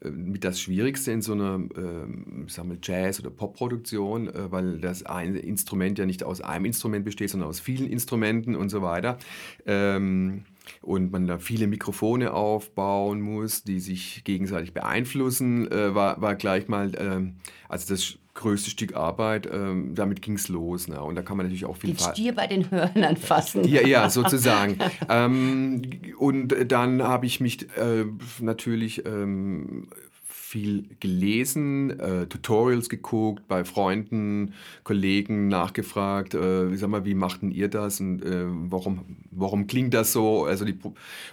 äh, 0.00 0.08
mit 0.08 0.44
das 0.44 0.60
Schwierigste 0.60 1.12
in 1.12 1.20
so 1.20 1.32
einer 1.32 1.56
ähm, 1.76 2.46
wir 2.46 2.78
Jazz- 2.82 3.20
oder 3.20 3.28
Popproduktion, 3.28 4.28
äh, 4.28 4.50
weil 4.50 4.78
das 4.78 5.04
ein 5.04 5.34
Instrument 5.36 5.98
ja 5.98 6.06
nicht 6.06 6.24
aus 6.24 6.40
einem 6.40 6.64
Instrument 6.64 7.04
besteht, 7.04 7.30
sondern 7.30 7.50
aus 7.50 7.60
vielen 7.60 7.90
Instrumenten 7.90 8.56
und 8.56 8.70
so 8.70 8.80
weiter. 8.80 9.18
Ähm, 9.66 10.44
und 10.82 11.12
man 11.12 11.26
da 11.26 11.38
viele 11.38 11.66
Mikrofone 11.66 12.32
aufbauen 12.32 13.20
muss, 13.20 13.64
die 13.64 13.80
sich 13.80 14.22
gegenseitig 14.24 14.72
beeinflussen, 14.72 15.70
äh, 15.70 15.94
war, 15.94 16.20
war 16.20 16.34
gleich 16.34 16.68
mal, 16.68 16.92
ähm, 16.98 17.36
also 17.68 17.92
das 17.92 18.18
größte 18.34 18.70
Stück 18.70 18.94
Arbeit, 18.94 19.48
ähm, 19.50 19.94
damit 19.94 20.22
ging 20.22 20.34
es 20.34 20.48
los. 20.48 20.88
Ne? 20.88 21.00
Und 21.00 21.16
da 21.16 21.22
kann 21.22 21.36
man 21.36 21.46
natürlich 21.46 21.64
auch 21.64 21.76
viel... 21.76 21.94
Den 21.94 21.98
Stier 21.98 22.34
bei 22.34 22.46
den 22.46 22.70
Hörnern 22.70 23.16
fassen. 23.16 23.66
Ja, 23.66 23.86
ja, 23.86 24.08
sozusagen. 24.10 24.78
ähm, 25.08 25.82
und 26.18 26.54
dann 26.68 27.02
habe 27.02 27.26
ich 27.26 27.40
mich 27.40 27.62
äh, 27.76 28.04
natürlich 28.40 29.04
ähm, 29.06 29.88
viel 30.46 30.84
gelesen, 31.00 31.98
äh, 31.98 32.26
Tutorials 32.26 32.88
geguckt, 32.88 33.48
bei 33.48 33.64
Freunden, 33.64 34.54
Kollegen 34.84 35.48
nachgefragt, 35.48 36.34
äh, 36.34 36.72
sag 36.76 36.88
mal, 36.88 37.04
wie 37.04 37.14
machten 37.14 37.50
ihr 37.50 37.66
das 37.66 37.98
und 37.98 38.22
äh, 38.22 38.44
warum, 38.46 39.16
warum 39.32 39.66
klingt 39.66 39.92
das 39.92 40.12
so? 40.12 40.44
Also, 40.44 40.64
die, 40.64 40.78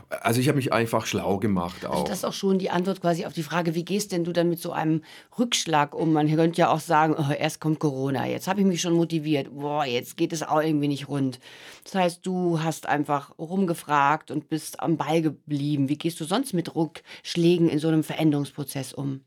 also 0.09 0.39
ich 0.39 0.47
habe 0.47 0.55
mich 0.55 0.73
einfach 0.73 1.05
schlau 1.05 1.37
gemacht 1.37 1.85
Also 1.85 1.99
auch. 1.99 2.05
das 2.05 2.19
ist 2.19 2.25
auch 2.25 2.33
schon 2.33 2.57
die 2.57 2.71
Antwort 2.71 3.01
quasi 3.01 3.25
auf 3.25 3.33
die 3.33 3.43
Frage, 3.43 3.75
wie 3.75 3.85
gehst 3.85 4.11
denn 4.11 4.23
du 4.23 4.33
dann 4.33 4.49
mit 4.49 4.59
so 4.59 4.71
einem 4.71 5.03
Rückschlag 5.37 5.93
um? 5.93 6.11
Man 6.11 6.35
könnte 6.35 6.61
ja 6.61 6.71
auch 6.71 6.79
sagen, 6.79 7.15
oh, 7.15 7.31
erst 7.31 7.61
kommt 7.61 7.77
Corona, 7.77 8.25
jetzt 8.25 8.47
habe 8.47 8.61
ich 8.61 8.65
mich 8.65 8.81
schon 8.81 8.93
motiviert, 8.93 9.53
boah, 9.53 9.85
jetzt 9.85 10.17
geht 10.17 10.33
es 10.33 10.41
auch 10.41 10.61
irgendwie 10.61 10.87
nicht 10.87 11.07
rund. 11.07 11.39
Das 11.83 11.95
heißt, 11.95 12.25
du 12.25 12.61
hast 12.61 12.87
einfach 12.87 13.37
rumgefragt 13.37 14.31
und 14.31 14.49
bist 14.49 14.79
am 14.79 14.97
Ball 14.97 15.21
geblieben. 15.21 15.89
Wie 15.89 15.97
gehst 15.97 16.19
du 16.19 16.25
sonst 16.25 16.53
mit 16.53 16.75
Rückschlägen 16.75 17.69
in 17.69 17.79
so 17.79 17.87
einem 17.87 18.03
Veränderungsprozess 18.03 18.93
um? 18.93 19.21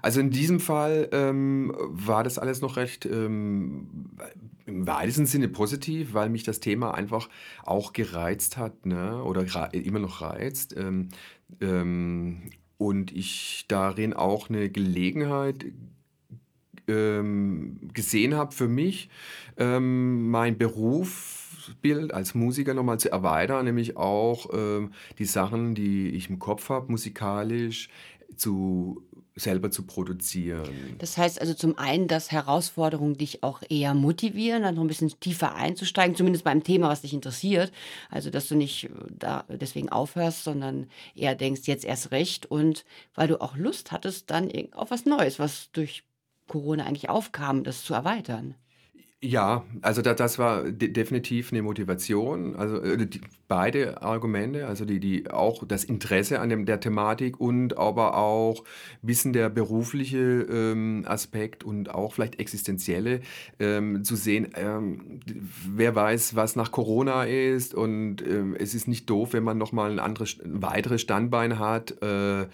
Also 0.00 0.20
in 0.20 0.30
diesem 0.30 0.60
Fall 0.60 1.08
ähm, 1.12 1.74
war 1.76 2.24
das 2.24 2.38
alles 2.38 2.60
noch 2.60 2.76
recht 2.76 3.04
ähm, 3.04 4.10
im 4.64 4.86
weitesten 4.86 5.26
Sinne 5.26 5.48
positiv, 5.48 6.14
weil 6.14 6.28
mich 6.30 6.44
das 6.44 6.60
Thema 6.60 6.94
einfach 6.94 7.28
auch 7.64 7.92
gereizt 7.92 8.56
hat 8.56 8.86
ne? 8.86 9.22
oder 9.22 9.44
immer 9.72 9.98
noch 9.98 10.22
reizt. 10.22 10.74
Ähm, 10.76 11.08
ähm, 11.60 12.50
und 12.78 13.12
ich 13.12 13.66
darin 13.68 14.12
auch 14.12 14.48
eine 14.48 14.70
Gelegenheit 14.70 15.66
ähm, 16.88 17.78
gesehen 17.92 18.34
habe 18.34 18.52
für 18.52 18.68
mich, 18.68 19.08
ähm, 19.56 20.30
mein 20.30 20.58
Berufsbild 21.72 22.14
als 22.14 22.34
Musiker 22.34 22.74
nochmal 22.74 22.98
zu 22.98 23.10
erweitern, 23.10 23.64
nämlich 23.64 23.96
auch 23.96 24.46
ähm, 24.52 24.92
die 25.18 25.24
Sachen, 25.24 25.74
die 25.74 26.10
ich 26.10 26.28
im 26.28 26.38
Kopf 26.38 26.68
habe, 26.68 26.90
musikalisch 26.90 27.88
zu 28.36 29.02
selber 29.34 29.70
zu 29.70 29.84
produzieren. 29.84 30.96
Das 30.98 31.16
heißt 31.16 31.40
also 31.40 31.54
zum 31.54 31.78
einen, 31.78 32.06
dass 32.06 32.30
Herausforderungen 32.30 33.16
dich 33.16 33.42
auch 33.42 33.62
eher 33.66 33.94
motivieren, 33.94 34.62
dann 34.62 34.74
noch 34.74 34.82
ein 34.82 34.88
bisschen 34.88 35.12
tiefer 35.20 35.54
einzusteigen, 35.54 36.14
zumindest 36.14 36.44
beim 36.44 36.62
Thema, 36.62 36.88
was 36.88 37.00
dich 37.00 37.14
interessiert. 37.14 37.72
Also, 38.10 38.28
dass 38.28 38.48
du 38.48 38.56
nicht 38.56 38.84
äh, 38.84 38.88
da 39.10 39.44
deswegen 39.48 39.88
aufhörst, 39.88 40.44
sondern 40.44 40.86
eher 41.14 41.34
denkst, 41.34 41.62
jetzt 41.64 41.86
erst 41.86 42.10
recht. 42.10 42.44
Und 42.44 42.84
weil 43.14 43.28
du 43.28 43.40
auch 43.40 43.56
Lust 43.56 43.90
hattest, 43.90 44.30
dann 44.30 44.50
auf 44.72 44.90
was 44.90 45.06
Neues, 45.06 45.38
was 45.38 45.70
durch 45.72 46.04
Corona 46.46 46.84
eigentlich 46.84 47.08
aufkam, 47.08 47.64
das 47.64 47.84
zu 47.84 47.94
erweitern. 47.94 48.54
Ja, 49.24 49.62
also 49.82 50.02
da, 50.02 50.14
das 50.14 50.40
war 50.40 50.64
de 50.64 50.88
definitiv 50.88 51.52
eine 51.52 51.62
Motivation. 51.62 52.56
Also 52.56 52.82
äh, 52.82 53.06
die, 53.06 53.20
beide 53.46 54.02
Argumente, 54.02 54.66
also 54.66 54.84
die, 54.84 54.98
die 54.98 55.30
auch 55.30 55.62
das 55.64 55.84
Interesse 55.84 56.40
an 56.40 56.48
dem, 56.48 56.66
der 56.66 56.80
Thematik 56.80 57.38
und 57.40 57.78
aber 57.78 58.16
auch 58.16 58.64
bisschen 59.00 59.32
der 59.32 59.48
berufliche 59.48 60.18
ähm, 60.18 61.04
Aspekt 61.06 61.62
und 61.62 61.94
auch 61.94 62.14
vielleicht 62.14 62.40
existenzielle 62.40 63.20
ähm, 63.60 64.02
zu 64.02 64.16
sehen, 64.16 64.48
ähm, 64.56 65.20
wer 65.68 65.94
weiß, 65.94 66.34
was 66.34 66.56
nach 66.56 66.72
Corona 66.72 67.22
ist 67.22 67.74
und 67.74 68.22
ähm, 68.26 68.56
es 68.58 68.74
ist 68.74 68.88
nicht 68.88 69.08
doof, 69.08 69.34
wenn 69.34 69.44
man 69.44 69.56
nochmal 69.56 69.92
ein 69.92 69.98
anderes, 70.00 70.36
ein 70.44 70.62
weiteres 70.62 71.00
Standbein 71.00 71.60
hat. 71.60 71.92
Äh, 72.02 72.46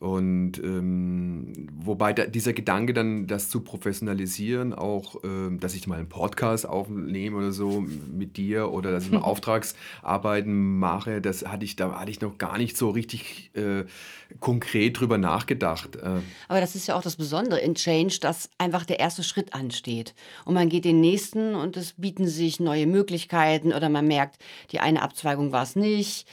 und 0.00 0.58
ähm, 0.58 1.68
wobei 1.72 2.12
da, 2.12 2.26
dieser 2.26 2.52
Gedanke 2.52 2.92
dann, 2.92 3.26
das 3.26 3.48
zu 3.48 3.60
professionalisieren, 3.60 4.72
auch, 4.72 5.16
ähm, 5.24 5.58
dass 5.58 5.74
ich 5.74 5.86
mal 5.86 5.98
einen 5.98 6.08
Podcast 6.08 6.68
aufnehme 6.68 7.36
oder 7.36 7.52
so 7.52 7.80
mit 7.80 8.36
dir 8.36 8.70
oder 8.70 8.92
dass 8.92 9.04
ich 9.04 9.10
mal 9.10 9.18
Auftragsarbeiten 9.22 10.78
mache, 10.78 11.20
das 11.20 11.44
hatte 11.44 11.64
ich, 11.64 11.74
da 11.76 11.98
hatte 11.98 12.10
ich 12.10 12.20
noch 12.20 12.38
gar 12.38 12.58
nicht 12.58 12.76
so 12.76 12.90
richtig 12.90 13.50
äh, 13.54 13.84
konkret 14.40 15.00
drüber 15.00 15.18
nachgedacht. 15.18 15.96
Äh, 15.96 16.20
Aber 16.46 16.60
das 16.60 16.76
ist 16.76 16.86
ja 16.86 16.96
auch 16.96 17.02
das 17.02 17.16
Besondere 17.16 17.58
in 17.60 17.74
Change, 17.74 18.18
dass 18.20 18.50
einfach 18.58 18.84
der 18.84 19.00
erste 19.00 19.24
Schritt 19.24 19.54
ansteht. 19.54 20.14
Und 20.44 20.54
man 20.54 20.68
geht 20.68 20.84
den 20.84 21.00
nächsten 21.00 21.54
und 21.54 21.76
es 21.76 21.94
bieten 21.94 22.28
sich 22.28 22.60
neue 22.60 22.86
Möglichkeiten 22.86 23.72
oder 23.72 23.88
man 23.88 24.06
merkt, 24.06 24.38
die 24.70 24.80
eine 24.80 25.02
Abzweigung 25.02 25.50
war 25.50 25.64
es 25.64 25.74
nicht. 25.74 26.28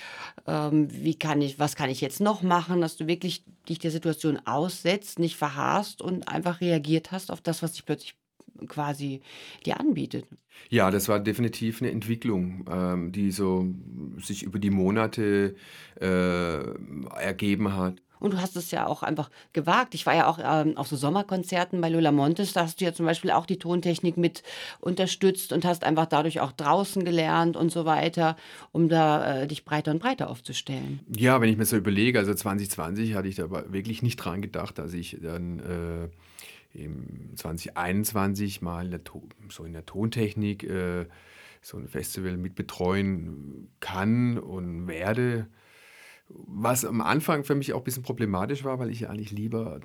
Ähm, 0.45 0.87
wie 0.91 1.15
kann 1.15 1.41
ich, 1.41 1.57
was 1.57 1.75
kann 1.75 1.89
ich 1.89 2.01
jetzt 2.01 2.21
noch 2.21 2.43
machen, 2.43 2.81
dass 2.81 2.97
du 2.97 3.07
wirklich 3.07 3.43
dich 3.65 3.79
der 3.79 3.91
Situation 3.91 4.39
aussetzt, 4.45 5.19
nicht 5.19 5.35
verharrst 5.35 6.01
und 6.01 6.27
einfach 6.27 6.61
reagiert 6.61 7.11
hast 7.11 7.31
auf 7.31 7.41
das, 7.41 7.61
was 7.61 7.73
sich 7.73 7.85
plötzlich 7.85 8.15
quasi 8.67 9.21
dir 9.65 9.79
anbietet. 9.79 10.25
Ja, 10.69 10.89
das 10.89 11.09
war 11.09 11.19
definitiv 11.19 11.81
eine 11.81 11.91
Entwicklung, 11.91 12.65
ähm, 12.71 13.11
die 13.11 13.31
so 13.31 13.67
sich 14.17 14.43
über 14.43 14.59
die 14.59 14.69
Monate 14.69 15.55
äh, 15.99 16.59
ergeben 17.19 17.75
hat. 17.75 18.01
Und 18.25 18.33
du 18.33 18.41
hast 18.41 18.55
es 18.55 18.71
ja 18.71 18.87
auch 18.87 19.03
einfach 19.03 19.29
gewagt. 19.53 19.93
Ich 19.93 20.07
war 20.07 20.15
ja 20.15 20.25
auch 20.25 20.39
ähm, 20.43 20.77
auf 20.77 20.87
so 20.87 20.95
Sommerkonzerten 20.95 21.79
bei 21.79 21.89
Lola 21.89 22.11
Montes. 22.11 22.53
Da 22.53 22.61
hast 22.61 22.81
du 22.81 22.85
ja 22.85 22.91
zum 22.91 23.05
Beispiel 23.05 23.29
auch 23.29 23.45
die 23.45 23.59
Tontechnik 23.59 24.17
mit 24.17 24.41
unterstützt 24.79 25.53
und 25.53 25.63
hast 25.63 25.83
einfach 25.83 26.07
dadurch 26.07 26.39
auch 26.39 26.51
draußen 26.51 27.05
gelernt 27.05 27.55
und 27.55 27.71
so 27.71 27.85
weiter, 27.85 28.35
um 28.71 28.89
da 28.89 29.43
äh, 29.43 29.47
dich 29.47 29.63
breiter 29.63 29.91
und 29.91 29.99
breiter 29.99 30.27
aufzustellen. 30.31 31.01
Ja, 31.15 31.39
wenn 31.39 31.49
ich 31.49 31.57
mir 31.57 31.65
so 31.65 31.77
überlege, 31.77 32.17
also 32.17 32.33
2020 32.33 33.13
hatte 33.13 33.27
ich 33.27 33.35
da 33.35 33.51
wirklich 33.71 34.01
nicht 34.01 34.17
dran 34.17 34.41
gedacht, 34.41 34.79
dass 34.79 34.95
ich 34.95 35.19
dann 35.21 35.59
äh, 35.59 36.83
im 36.83 37.35
2021 37.35 38.63
mal 38.63 38.89
so 39.49 39.65
in 39.65 39.73
der 39.73 39.85
Tontechnik 39.85 40.63
äh, 40.63 41.05
so 41.61 41.77
ein 41.77 41.87
Festival 41.87 42.37
mitbetreuen 42.37 43.67
kann 43.81 44.39
und 44.39 44.87
werde. 44.87 45.45
Was 46.27 46.85
am 46.85 47.01
Anfang 47.01 47.43
für 47.43 47.53
mich 47.53 47.73
auch 47.73 47.79
ein 47.79 47.83
bisschen 47.83 48.03
problematisch 48.03 48.63
war, 48.63 48.79
weil 48.79 48.89
ich 48.89 49.01
ja 49.01 49.09
eigentlich 49.09 49.31
lieber 49.31 49.79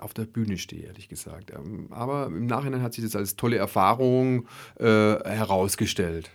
auf 0.00 0.14
der 0.14 0.24
Bühne 0.24 0.56
stehe, 0.56 0.86
ehrlich 0.86 1.08
gesagt. 1.08 1.50
Ähm, 1.50 1.88
Aber 1.90 2.26
im 2.26 2.46
Nachhinein 2.46 2.82
hat 2.82 2.94
sich 2.94 3.04
das 3.04 3.16
als 3.16 3.36
tolle 3.36 3.56
Erfahrung 3.56 4.46
äh, 4.78 4.84
herausgestellt. 4.84 6.30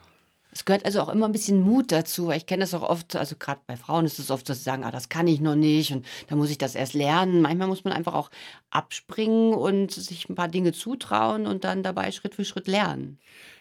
Es 0.52 0.64
gehört 0.64 0.86
also 0.86 1.02
auch 1.02 1.10
immer 1.10 1.26
ein 1.26 1.34
bisschen 1.34 1.60
Mut 1.60 1.92
dazu, 1.92 2.28
weil 2.28 2.38
ich 2.38 2.46
kenne 2.46 2.62
das 2.62 2.74
auch 2.74 2.82
oft, 2.82 3.18
also 3.18 3.36
gerade 3.38 3.60
bei 3.68 3.76
Frauen 3.76 4.06
ist 4.06 4.20
es 4.20 4.32
oft, 4.32 4.48
dass 4.48 4.60
sie 4.60 4.64
sagen, 4.64 4.86
ah, 4.86 4.92
das 4.92 5.10
kann 5.10 5.28
ich 5.28 5.42
noch 5.42 5.56
nicht 5.56 5.92
und 5.92 6.06
da 6.28 6.38
muss 6.38 6.50
ich 6.50 6.58
das 6.58 6.76
erst 6.76 6.94
lernen. 6.94 7.42
Manchmal 7.42 7.68
muss 7.68 7.84
man 7.84 7.92
einfach 7.92 8.14
auch 8.14 8.32
abspringen 8.70 9.54
und 9.54 9.92
sich 9.92 10.30
ein 10.30 10.36
paar 10.36 10.48
Dinge 10.48 10.72
zutrauen 10.72 11.46
und 11.46 11.66
dann 11.66 11.84
dabei 11.84 12.10
Schritt 12.12 12.36
für 12.36 12.46
Schritt 12.46 12.68
lernen. 12.68 13.20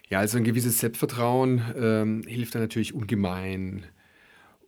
Ja, 0.09 0.21
also 0.21 0.39
ein 0.39 0.45
gewisses 0.45 0.79
Selbstvertrauen 0.79 1.63
ähm, 1.77 2.23
hilft 2.29 2.55
da 2.55 2.61
natürlich 2.61 2.95
ungemein. 2.95 3.85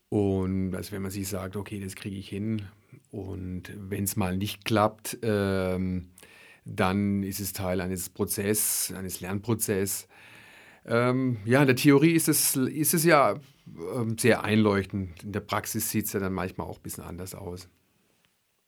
Und 0.09 0.75
also 0.75 0.93
wenn 0.93 1.03
man 1.03 1.11
sich 1.11 1.29
sagt, 1.29 1.57
okay, 1.57 1.81
das 1.81 1.97
kriege 1.97 2.17
ich 2.17 2.29
hin 2.29 2.63
und 3.11 3.73
wenn 3.77 4.05
es 4.05 4.17
mal 4.17 4.37
nicht 4.37 4.65
klappt, 4.65 5.19
ähm, 5.23 6.11
dann 6.65 7.23
ist 7.23 7.41
es 7.41 7.53
Teil 7.53 7.81
eines 7.81 8.09
Prozesses, 8.11 8.93
eines 8.97 9.21
Lernprozesses. 9.21 10.09
Ähm, 10.85 11.39
ja, 11.45 11.61
in 11.61 11.67
der 11.67 11.77
Theorie 11.77 12.13
ist 12.13 12.29
es, 12.29 12.57
ist 12.57 12.95
es 12.95 13.05
ja 13.05 13.41
ähm, 13.95 14.17
sehr 14.19 14.45
einleuchtend. 14.45 15.25
In 15.25 15.33
der 15.33 15.41
Praxis 15.41 15.91
sieht 15.91 16.07
es 16.07 16.13
ja 16.13 16.21
dann 16.21 16.33
manchmal 16.33 16.67
auch 16.67 16.79
ein 16.79 16.83
bisschen 16.83 17.05
anders 17.05 17.35
aus. 17.35 17.69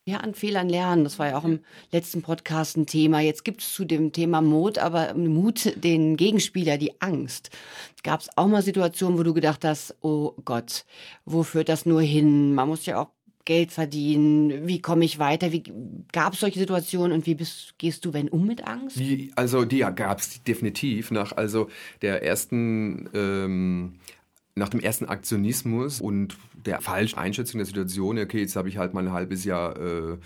Ja, 0.09 0.21
an 0.21 0.33
Fehlern 0.33 0.71
lernen. 0.71 1.05
Das 1.05 1.19
war 1.19 1.29
ja 1.29 1.37
auch 1.37 1.45
im 1.45 1.61
letzten 1.93 2.23
Podcast 2.23 2.79
ein 2.79 2.87
Thema. 2.87 3.21
Jetzt 3.21 3.45
gibt 3.45 3.61
es 3.61 3.75
zu 3.75 3.85
dem 3.85 4.11
Thema 4.11 4.41
Mut, 4.41 4.79
aber 4.79 5.13
Mut 5.13 5.75
den 5.85 6.17
Gegenspieler, 6.17 6.79
die 6.79 6.99
Angst. 7.03 7.51
Gab 8.03 8.21
es 8.21 8.31
auch 8.35 8.47
mal 8.47 8.63
Situationen, 8.63 9.19
wo 9.19 9.23
du 9.23 9.35
gedacht 9.35 9.67
hast, 9.67 9.95
oh 10.01 10.33
Gott, 10.47 10.87
wo 11.27 11.43
führt 11.43 11.69
das 11.69 11.85
nur 11.85 12.01
hin? 12.01 12.55
Man 12.55 12.69
muss 12.69 12.87
ja 12.87 13.03
auch 13.03 13.11
Geld 13.45 13.71
verdienen? 13.71 14.67
Wie 14.67 14.81
komme 14.81 15.05
ich 15.05 15.19
weiter? 15.19 15.53
Wie 15.53 15.65
gab 16.11 16.33
es 16.33 16.41
solche 16.41 16.59
Situationen 16.59 17.13
und 17.13 17.27
wie 17.27 17.35
bist, 17.35 17.75
gehst 17.77 18.07
du, 18.07 18.15
wenn 18.15 18.31
um 18.31 18.47
mit 18.47 18.67
Angst? 18.67 18.99
Also 19.37 19.67
die 19.67 19.81
gab 19.95 20.21
es 20.21 20.43
definitiv 20.43 21.11
nach 21.11 21.33
also 21.33 21.69
der 22.01 22.23
ersten 22.23 23.11
ähm, 23.13 23.99
nach 24.59 24.69
dem 24.69 24.81
ersten 24.81 25.07
Aktionismus 25.07 26.01
und 26.01 26.37
der 26.55 26.81
falschen 26.81 27.19
Einschätzung 27.19 27.59
der 27.59 27.67
Situation, 27.67 28.19
okay, 28.19 28.41
jetzt 28.41 28.57
habe 28.57 28.69
ich 28.69 28.77
halt 28.77 28.95
mal 28.95 29.07
ein 29.07 29.13
halbes 29.13 29.45
Jahr 29.45 29.77
äh, 29.79 30.19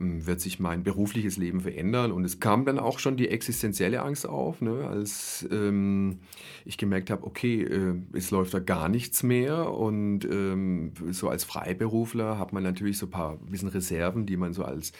wird 0.00 0.40
sich 0.40 0.58
mein 0.58 0.82
berufliches 0.82 1.36
Leben 1.36 1.60
verändern. 1.60 2.10
Und 2.10 2.24
es 2.24 2.40
kam 2.40 2.64
dann 2.64 2.78
auch 2.78 2.98
schon 2.98 3.16
die 3.16 3.28
existenzielle 3.28 4.02
Angst 4.02 4.26
auf, 4.26 4.62
ne, 4.62 4.88
als 4.88 5.46
ähm, 5.50 6.20
ich 6.64 6.78
gemerkt 6.78 7.10
habe, 7.10 7.26
okay, 7.26 7.62
äh, 7.62 7.94
es 8.14 8.30
läuft 8.30 8.54
da 8.54 8.60
gar 8.60 8.88
nichts 8.88 9.22
mehr. 9.22 9.70
Und 9.70 10.24
ähm, 10.24 10.92
so 11.10 11.28
als 11.28 11.44
Freiberufler 11.44 12.38
hat 12.38 12.52
man 12.52 12.62
natürlich 12.62 12.96
so 12.96 13.06
ein 13.06 13.10
paar 13.10 13.36
bisschen 13.36 13.68
Reserven, 13.68 14.24
die 14.24 14.38
man 14.38 14.54
so 14.54 14.64
als 14.64 14.92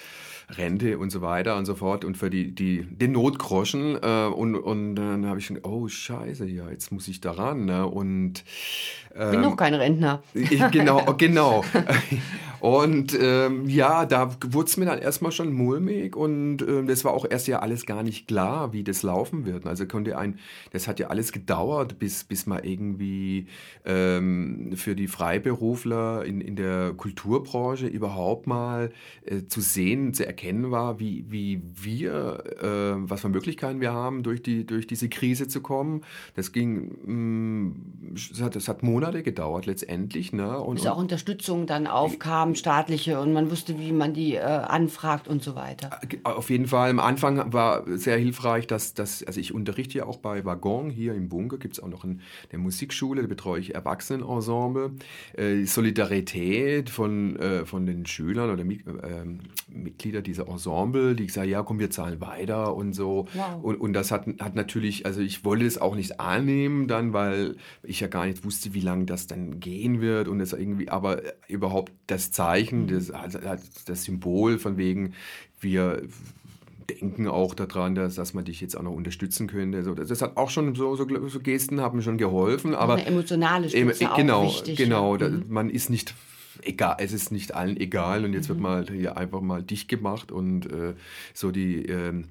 Rente 0.50 0.98
und 0.98 1.10
so 1.10 1.22
weiter 1.22 1.56
und 1.56 1.64
so 1.64 1.74
fort 1.74 2.04
und 2.04 2.16
für 2.16 2.28
die, 2.28 2.54
die, 2.54 2.82
den 2.82 3.12
Notgroschen. 3.12 3.96
Äh, 4.02 4.26
und, 4.26 4.54
und 4.54 4.96
dann 4.96 5.26
habe 5.26 5.38
ich 5.38 5.46
schon, 5.46 5.60
oh 5.62 5.88
Scheiße, 5.88 6.44
ja, 6.46 6.68
jetzt 6.68 6.92
muss 6.92 7.08
ich 7.08 7.22
daran. 7.22 7.64
Ne? 7.64 7.86
Und 7.86 8.44
ähm, 9.14 9.30
bin 9.30 9.40
noch 9.40 9.56
kein 9.56 9.72
Rentner. 9.74 10.22
genau, 10.70 11.04
genau. 11.16 11.64
Und 12.60 13.18
ähm, 13.18 13.68
ja, 13.68 14.04
da 14.04 14.30
wurde 14.46 14.68
es 14.68 14.76
mir 14.76 14.84
dann 14.90 14.98
erstmal 14.98 15.32
schon 15.32 15.52
mulmig 15.52 16.16
und 16.16 16.62
ähm, 16.62 16.86
das 16.86 17.04
war 17.04 17.12
auch 17.12 17.24
erst 17.28 17.48
ja 17.48 17.60
alles 17.60 17.86
gar 17.86 18.02
nicht 18.02 18.26
klar, 18.26 18.72
wie 18.72 18.84
das 18.84 19.02
laufen 19.02 19.46
wird. 19.46 19.66
Also 19.66 19.86
konnte 19.86 20.18
ein, 20.18 20.38
das 20.72 20.88
hat 20.88 20.98
ja 20.98 21.08
alles 21.08 21.32
gedauert, 21.32 21.98
bis, 21.98 22.24
bis 22.24 22.46
mal 22.46 22.64
irgendwie 22.64 23.46
ähm, 23.84 24.72
für 24.74 24.94
die 24.94 25.08
Freiberufler 25.08 26.24
in, 26.24 26.40
in 26.40 26.56
der 26.56 26.92
Kulturbranche 26.96 27.86
überhaupt 27.86 28.46
mal 28.46 28.90
äh, 29.24 29.46
zu 29.46 29.60
sehen, 29.60 30.12
zu 30.12 30.26
erkennen 30.26 30.70
war, 30.70 31.00
wie, 31.00 31.24
wie 31.28 31.62
wir, 31.80 32.44
äh, 32.60 33.08
was 33.08 33.20
für 33.20 33.28
Möglichkeiten 33.28 33.80
wir 33.80 33.92
haben, 33.92 34.22
durch, 34.22 34.42
die, 34.42 34.66
durch 34.66 34.86
diese 34.86 35.08
Krise 35.08 35.48
zu 35.48 35.60
kommen. 35.60 36.02
Das 36.34 36.52
ging, 36.52 36.96
mh, 37.04 37.12
mm, 37.12 37.74
das, 38.30 38.42
hat, 38.42 38.56
das 38.56 38.68
hat 38.68 38.82
Monate 38.82 39.22
gedauert 39.22 39.66
letztendlich. 39.66 40.32
Ne? 40.32 40.58
Und, 40.58 40.74
bis 40.74 40.86
auch 40.86 40.98
Unterstützung 40.98 41.66
dann 41.66 41.86
aufkam 41.86 42.40
haben, 42.40 42.54
staatliche, 42.54 43.20
und 43.20 43.32
man 43.32 43.50
wusste, 43.50 43.78
wie 43.78 43.92
man 43.92 44.14
die 44.14 44.36
äh, 44.36 44.40
anfragt 44.80 45.28
und 45.28 45.42
so 45.42 45.54
weiter. 45.54 46.00
Auf 46.24 46.48
jeden 46.48 46.66
Fall. 46.66 46.90
Am 46.90 47.00
Anfang 47.00 47.52
war 47.52 47.84
sehr 47.86 48.16
hilfreich, 48.16 48.66
dass, 48.66 48.94
dass 48.94 49.22
also 49.22 49.38
ich 49.38 49.52
unterrichte 49.52 49.98
ja 49.98 50.06
auch 50.06 50.16
bei 50.16 50.44
Waggon 50.44 50.90
hier 50.90 51.14
im 51.14 51.28
Bunker, 51.28 51.58
gibt 51.58 51.74
es 51.74 51.82
auch 51.82 51.88
noch 51.88 52.04
in 52.04 52.20
der 52.50 52.58
Musikschule, 52.58 53.20
da 53.20 53.28
betreue 53.28 53.60
ich 53.60 53.74
Erwachsenenensemble. 53.74 54.92
Äh, 55.36 55.64
Solidarität 55.64 56.88
von, 56.88 57.36
äh, 57.36 57.66
von 57.66 57.84
den 57.84 58.06
Schülern 58.06 58.50
oder 58.50 58.62
äh, 58.62 59.26
Mitglieder 59.68 60.22
dieser 60.22 60.48
Ensemble, 60.48 61.14
die 61.14 61.26
gesagt 61.26 61.46
ja 61.46 61.62
komm, 61.62 61.78
wir 61.78 61.90
zahlen 61.90 62.20
weiter 62.20 62.74
und 62.74 62.94
so. 62.94 63.26
Wow. 63.34 63.62
Und, 63.62 63.80
und 63.80 63.92
das 63.92 64.10
hat, 64.10 64.26
hat 64.40 64.54
natürlich, 64.54 65.04
also 65.04 65.20
ich 65.20 65.44
wollte 65.44 65.66
es 65.66 65.78
auch 65.78 65.94
nicht 65.94 66.20
annehmen 66.20 66.88
dann, 66.88 67.12
weil 67.12 67.56
ich 67.82 68.00
ja 68.00 68.08
gar 68.08 68.24
nicht 68.26 68.44
wusste, 68.44 68.72
wie 68.72 68.80
lange 68.80 69.04
das 69.04 69.26
dann 69.26 69.60
gehen 69.60 70.00
wird 70.00 70.28
und 70.28 70.40
es 70.40 70.52
irgendwie, 70.54 70.88
aber 70.88 71.20
überhaupt 71.48 71.92
das 72.06 72.30
Zeichen, 72.30 72.86
das, 72.86 73.10
also, 73.10 73.38
das 73.86 74.04
Symbol 74.04 74.58
von 74.60 74.76
wegen, 74.76 75.14
wir 75.60 76.02
denken 76.90 77.28
auch 77.28 77.54
daran, 77.54 77.94
dass, 77.94 78.16
dass 78.16 78.34
man 78.34 78.44
dich 78.44 78.60
jetzt 78.60 78.76
auch 78.76 78.82
noch 78.82 78.92
unterstützen 78.92 79.46
könnte. 79.46 79.82
So, 79.84 79.94
das 79.94 80.22
hat 80.22 80.36
auch 80.36 80.50
schon 80.50 80.74
so, 80.74 80.96
so, 80.96 81.06
so 81.28 81.40
Gesten 81.40 81.80
haben 81.80 82.02
schon 82.02 82.18
geholfen. 82.18 82.74
Aber 82.74 82.94
eine 82.94 83.06
emotionale 83.06 83.68
Stütze 83.68 84.04
eben, 84.04 84.14
genau, 84.16 84.42
auch 84.42 84.54
wichtig. 84.54 84.76
Genau, 84.78 85.16
ja. 85.16 85.28
mhm. 85.28 85.44
man 85.48 85.70
ist 85.70 85.90
nicht 85.90 86.14
egal, 86.62 86.96
es 86.98 87.12
ist 87.12 87.30
nicht 87.32 87.54
allen 87.54 87.76
egal 87.76 88.24
und 88.24 88.32
jetzt 88.32 88.46
mhm. 88.46 88.54
wird 88.54 88.60
mal 88.60 88.86
hier 88.88 89.16
einfach 89.16 89.40
mal 89.40 89.62
dicht 89.62 89.88
gemacht 89.88 90.32
und 90.32 90.66
äh, 90.66 90.94
so 91.32 91.50
die 91.50 91.84
ähm, 91.86 92.24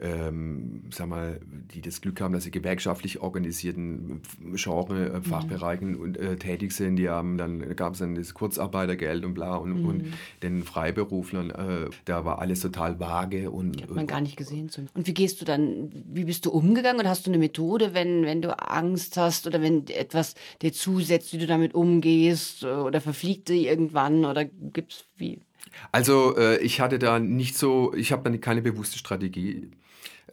ähm, 0.00 0.84
sag 0.90 1.08
mal, 1.08 1.40
die 1.74 1.80
das 1.80 2.00
Glück 2.00 2.20
haben, 2.20 2.32
dass 2.32 2.44
sie 2.44 2.50
gewerkschaftlich 2.50 3.20
organisierten 3.20 4.22
Genre, 4.54 5.06
äh, 5.06 5.18
mhm. 5.18 5.22
Fachbereichen 5.22 5.96
und, 5.96 6.16
äh, 6.16 6.36
tätig 6.36 6.72
sind, 6.72 6.96
die 6.96 7.08
haben 7.08 7.38
dann, 7.38 7.76
gab 7.76 7.94
es 7.94 8.00
dann 8.00 8.14
das 8.14 8.34
Kurzarbeitergeld 8.34 9.24
und 9.24 9.34
bla 9.34 9.56
und, 9.56 9.80
mhm. 9.80 9.88
und 9.88 10.04
den 10.42 10.62
Freiberuflern, 10.62 11.50
äh, 11.50 11.90
da 12.04 12.24
war 12.24 12.38
alles 12.40 12.60
total 12.60 12.98
vage 13.00 13.50
und. 13.50 13.78
Die 13.78 13.82
hat 13.82 13.90
man 13.90 14.06
gar 14.06 14.20
nicht 14.20 14.36
gesehen. 14.36 14.70
Und 14.94 15.06
wie 15.06 15.14
gehst 15.14 15.40
du 15.40 15.44
dann, 15.44 15.90
wie 15.92 16.24
bist 16.24 16.46
du 16.46 16.50
umgegangen 16.50 17.00
und 17.00 17.08
hast 17.08 17.26
du 17.26 17.30
eine 17.30 17.38
Methode, 17.38 17.94
wenn, 17.94 18.24
wenn 18.24 18.42
du 18.42 18.58
Angst 18.58 19.16
hast 19.16 19.46
oder 19.46 19.60
wenn 19.60 19.86
etwas 19.88 20.34
dir 20.62 20.72
zusetzt, 20.72 21.32
wie 21.32 21.38
du 21.38 21.46
damit 21.46 21.74
umgehst 21.74 22.64
oder 22.64 23.00
verfliegt 23.00 23.48
sie 23.48 23.66
irgendwann 23.66 24.24
oder 24.24 24.44
gibt's 24.44 25.04
wie? 25.16 25.40
Also 25.90 26.36
äh, 26.36 26.58
ich 26.58 26.80
hatte 26.80 26.98
da 26.98 27.18
nicht 27.18 27.56
so, 27.56 27.92
ich 27.94 28.12
habe 28.12 28.30
da 28.30 28.36
keine 28.38 28.62
bewusste 28.62 28.98
Strategie. 28.98 29.70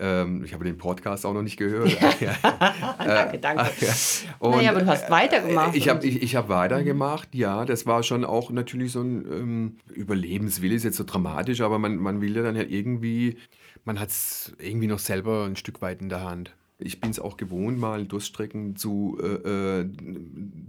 Ähm, 0.02 0.46
ich 0.46 0.54
habe 0.54 0.64
den 0.64 0.78
Podcast 0.78 1.26
auch 1.26 1.34
noch 1.34 1.42
nicht 1.42 1.58
gehört. 1.58 1.98
danke, 2.98 3.40
danke. 3.40 3.66
Und, 4.40 4.52
naja, 4.52 4.72
aber 4.72 4.80
du 4.80 4.88
hast 4.88 5.10
weitergemacht. 5.10 5.76
Ich 5.76 5.90
habe 5.90 6.06
ich, 6.06 6.22
ich 6.22 6.36
hab 6.36 6.48
weitergemacht, 6.48 7.36
ja. 7.36 7.66
Das 7.66 7.86
war 7.86 8.02
schon 8.04 8.24
auch 8.24 8.50
natürlich 8.52 8.94
so 8.94 9.02
ein 9.02 9.26
ähm, 9.30 9.78
Überlebenswille, 9.94 10.74
ist 10.74 10.84
jetzt 10.84 10.98
so 10.98 11.04
dramatisch, 11.04 11.60
aber 11.62 11.80
man, 11.80 11.98
man 11.98 12.22
will 12.22 12.36
ja 12.36 12.44
dann 12.44 12.56
ja 12.56 12.64
irgendwie, 12.64 13.38
man 13.84 14.00
hat 14.00 14.10
es 14.10 14.54
irgendwie 14.58 14.88
noch 14.88 15.00
selber 15.00 15.46
ein 15.46 15.58
Stück 15.58 15.82
weit 15.82 16.02
in 16.02 16.08
der 16.08 16.24
Hand. 16.24 16.56
Ich 16.82 17.02
bin 17.02 17.12
es 17.12 17.20
auch 17.20 17.36
gewohnt, 17.36 17.78
mal 17.78 18.06
Durststrecken 18.06 18.78
zu, 18.78 19.18
äh, 19.22 19.82
äh, 19.82 19.90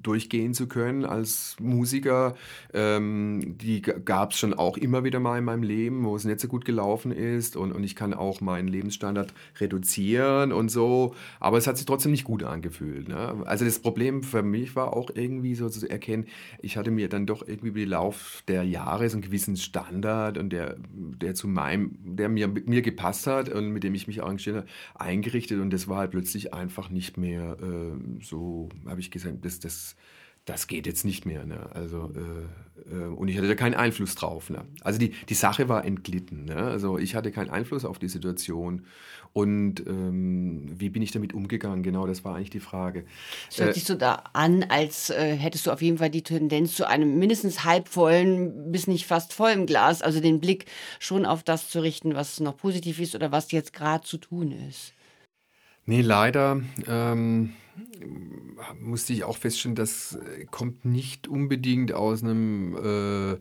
durchgehen 0.03 0.55
zu 0.55 0.67
können 0.67 1.05
als 1.05 1.55
Musiker. 1.61 2.35
Ähm, 2.75 3.57
die 3.59 3.81
gab 3.81 4.33
es 4.33 4.39
schon 4.39 4.53
auch 4.53 4.77
immer 4.77 5.05
wieder 5.05 5.21
mal 5.21 5.39
in 5.39 5.45
meinem 5.45 5.63
Leben, 5.63 6.05
wo 6.05 6.17
es 6.17 6.25
nicht 6.25 6.41
so 6.41 6.49
gut 6.49 6.65
gelaufen 6.65 7.13
ist 7.13 7.55
und, 7.55 7.71
und 7.71 7.85
ich 7.85 7.95
kann 7.95 8.13
auch 8.13 8.41
meinen 8.41 8.67
Lebensstandard 8.67 9.33
reduzieren 9.61 10.53
und 10.53 10.69
so. 10.69 11.15
Aber 11.39 11.59
es 11.59 11.69
hat 11.69 11.77
sich 11.77 11.87
trotzdem 11.87 12.11
nicht 12.11 12.25
gut 12.25 12.43
angefühlt. 12.43 13.07
Ne? 13.09 13.45
Also 13.45 13.65
das 13.65 13.79
Problem 13.79 14.25
für 14.25 14.43
mich 14.43 14.75
war 14.75 14.97
auch 14.97 15.11
irgendwie 15.15 15.55
so 15.55 15.69
zu 15.69 15.89
erkennen, 15.89 16.27
ich 16.61 16.77
hatte 16.77 16.91
mir 16.91 17.09
dann 17.09 17.27
doch 17.27 17.47
irgendwie 17.47 17.69
über 17.69 17.79
den 17.79 17.91
Lauf 17.91 18.43
der 18.49 18.65
Jahre 18.65 19.09
so 19.09 19.15
einen 19.15 19.23
gewissen 19.23 19.57
Standard 19.57 20.39
und 20.39 20.51
der, 20.51 20.75
der 20.93 21.37
zu 21.37 21.47
meinem, 21.47 21.97
der 22.03 22.29
mir, 22.29 22.49
mir 22.49 22.83
gepasst 22.83 23.29
hat 23.29 23.49
und 23.49 23.71
mit 23.71 23.85
dem 23.85 23.95
ich 23.95 24.09
mich 24.09 24.25
arrangiert 24.25 24.57
habe, 24.57 24.67
eingerichtet 24.97 25.61
und 25.61 25.73
das 25.73 25.87
war 25.87 26.00
halt 26.01 26.11
plötzlich 26.11 26.53
einfach 26.53 26.91
nicht 26.91 27.17
mehr 27.17 27.57
äh, 27.61 28.23
so, 28.23 28.69
habe 28.87 29.01
ich 29.01 29.11
gesagt, 29.11 29.45
das, 29.45 29.61
das, 29.61 29.97
das 30.45 30.67
geht 30.67 30.87
jetzt 30.87 31.05
nicht 31.05 31.27
mehr. 31.27 31.45
Ne? 31.45 31.71
Also, 31.75 32.13
äh, 32.15 32.93
äh, 32.93 33.07
und 33.07 33.29
ich 33.29 33.37
hatte 33.37 33.49
da 33.49 33.55
keinen 33.55 33.75
Einfluss 33.75 34.15
drauf. 34.15 34.51
Ne? 34.51 34.65
Also 34.81 34.99
die, 34.99 35.11
die 35.11 35.35
Sache 35.35 35.69
war 35.69 35.85
entglitten. 35.85 36.45
Ne? 36.45 36.57
Also 36.57 36.99
ich 36.99 37.15
hatte 37.15 37.31
keinen 37.31 37.51
Einfluss 37.51 37.85
auf 37.85 37.99
die 37.99 38.09
Situation. 38.09 38.87
Und 39.33 39.87
ähm, 39.87 40.69
wie 40.75 40.89
bin 40.89 41.03
ich 41.03 41.13
damit 41.13 41.35
umgegangen? 41.35 41.85
Genau, 41.85 42.07
das 42.07 42.25
war 42.25 42.35
eigentlich 42.35 42.51
die 42.51 42.59
Frage. 42.59 43.05
Es 43.49 43.59
hört 43.59 43.71
äh, 43.71 43.75
sich 43.75 43.85
so 43.85 43.95
da 43.95 44.25
an, 44.33 44.65
als 44.65 45.11
äh, 45.11 45.37
hättest 45.37 45.67
du 45.67 45.71
auf 45.71 45.83
jeden 45.83 45.99
Fall 45.99 46.11
die 46.11 46.23
Tendenz 46.23 46.75
zu 46.75 46.89
einem 46.89 47.17
mindestens 47.17 47.65
halbvollen 47.65 48.73
bis 48.73 48.89
nicht 48.89 49.07
fast 49.07 49.33
vollen 49.33 49.67
Glas, 49.67 50.03
also 50.03 50.21
den 50.21 50.41
Blick 50.41 50.67
schon 50.99 51.27
auf 51.27 51.45
das 51.45 51.69
zu 51.69 51.81
richten, 51.81 52.15
was 52.17 52.41
noch 52.41 52.57
positiv 52.57 52.99
ist 52.99 53.15
oder 53.15 53.31
was 53.31 53.53
jetzt 53.53 53.73
gerade 53.73 54.05
zu 54.05 54.19
tun 54.19 54.51
ist. 54.69 54.95
Nee, 55.91 56.03
leider 56.03 56.61
ähm, 56.87 57.55
musste 58.81 59.13
ich 59.13 59.25
auch 59.25 59.37
feststellen, 59.37 59.75
das 59.75 60.17
kommt 60.53 60.85
nicht 60.85 61.27
unbedingt 61.27 61.93
aus 61.93 62.23
einem 62.23 62.77
äh, 62.77 63.41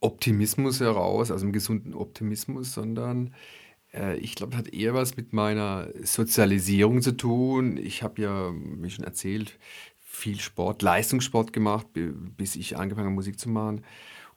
Optimismus 0.00 0.80
heraus, 0.80 1.30
aus 1.30 1.42
einem 1.42 1.52
gesunden 1.52 1.94
Optimismus, 1.94 2.72
sondern 2.72 3.32
äh, 3.92 4.16
ich 4.16 4.34
glaube, 4.34 4.50
das 4.50 4.58
hat 4.58 4.74
eher 4.74 4.92
was 4.92 5.16
mit 5.16 5.32
meiner 5.32 5.86
Sozialisierung 6.02 7.00
zu 7.00 7.16
tun. 7.16 7.76
Ich 7.76 8.02
habe 8.02 8.20
ja, 8.22 8.52
wie 8.52 8.90
schon 8.90 9.04
erzählt, 9.04 9.56
viel 10.00 10.40
Sport, 10.40 10.82
Leistungssport 10.82 11.52
gemacht, 11.52 11.86
bis 11.92 12.56
ich 12.56 12.76
angefangen 12.76 13.06
habe, 13.06 13.14
Musik 13.14 13.38
zu 13.38 13.48
machen. 13.48 13.84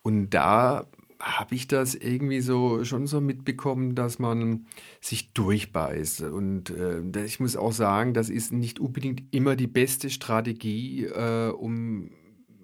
Und 0.03 0.29
da 0.29 0.85
habe 1.19 1.55
ich 1.55 1.67
das 1.67 1.95
irgendwie 1.95 2.41
so 2.41 2.83
schon 2.83 3.07
so 3.07 3.21
mitbekommen, 3.21 3.95
dass 3.95 4.19
man 4.19 4.67
sich 5.01 5.33
durchbeißt. 5.33 6.21
Und 6.21 6.69
äh, 6.69 7.25
ich 7.25 7.39
muss 7.39 7.55
auch 7.55 7.71
sagen, 7.71 8.13
das 8.13 8.29
ist 8.29 8.51
nicht 8.51 8.79
unbedingt 8.79 9.23
immer 9.33 9.55
die 9.55 9.67
beste 9.67 10.09
Strategie, 10.09 11.05
äh, 11.05 11.49
um 11.49 12.11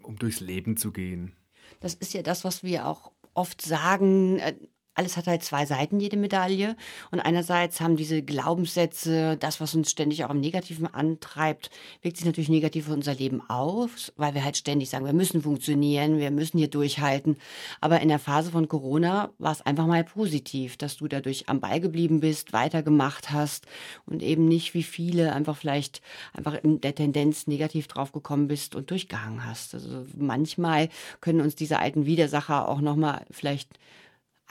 um 0.04 0.18
durchs 0.18 0.40
Leben 0.40 0.78
zu 0.78 0.92
gehen. 0.92 1.34
Das 1.80 1.94
ist 1.94 2.14
ja 2.14 2.22
das, 2.22 2.44
was 2.44 2.64
wir 2.64 2.88
auch 2.88 3.12
oft 3.34 3.62
sagen, 3.62 4.40
äh, 4.40 4.56
alles 4.96 5.18
hat 5.18 5.28
halt 5.28 5.44
zwei 5.44 5.66
Seiten, 5.66 6.00
jede 6.00 6.18
Medaille. 6.18 6.76
Und 7.12 7.20
einerseits 7.20 7.82
haben 7.82 7.96
diese 7.96 8.22
Glaubenssätze, 8.22 9.38
das, 9.38 9.60
was 9.60 9.74
uns 9.76 9.90
ständig 9.90 10.24
auch 10.24 10.30
im 10.30 10.40
Negativen 10.40 10.88
antreibt, 10.88 11.70
wirkt 12.02 12.18
sich 12.18 12.26
natürlich 12.26 12.50
negativ 12.50 12.88
auf 12.88 12.94
unser 12.94 13.16
Leben 13.16 13.42
aus, 13.50 14.14
weil 14.18 14.34
wir 14.34 14.44
halt 14.44 14.58
ständig 14.58 14.90
sagen, 14.90 15.06
wir 15.06 15.14
müssen 15.14 15.42
funktionieren, 15.42 16.20
wir 16.20 16.32
müssen 16.32 16.58
hier 16.58 16.70
durchhalten. 16.70 17.38
Aber 17.82 18.02
in 18.02 18.10
der 18.10 18.20
Phase 18.20 18.52
von 18.52 18.68
Corona 18.68 19.32
war 19.40 19.52
es 19.52 19.62
einfach 19.62 19.88
mal 19.88 20.04
positiv, 20.04 20.78
dass 20.78 20.98
du 20.98 21.08
dadurch 21.08 21.50
am 21.50 21.60
Ball 21.60 21.80
geblieben 21.80 22.20
bist, 22.20 22.54
weitergemacht 22.54 23.32
hast 23.32 23.66
und 24.06 24.22
eben 24.22 24.48
nicht 24.48 24.74
wie 24.74 24.84
viele 24.84 25.34
einfach 25.34 25.58
vielleicht 25.58 26.02
einfach 26.34 26.54
in 26.64 26.82
der 26.82 26.96
Tendenz 26.96 27.48
negativ 27.48 27.88
draufgekommen 27.88 28.48
bist 28.48 28.76
und 28.76 28.92
durchgehangen 28.92 29.46
hast. 29.46 29.74
Also 29.74 30.06
manchmal 30.16 30.90
können 31.22 31.42
uns 31.42 31.56
diese 31.56 31.80
alten 31.80 32.06
Widersacher 32.06 32.68
auch 32.70 32.82
nochmal 32.82 33.26
vielleicht 33.32 33.70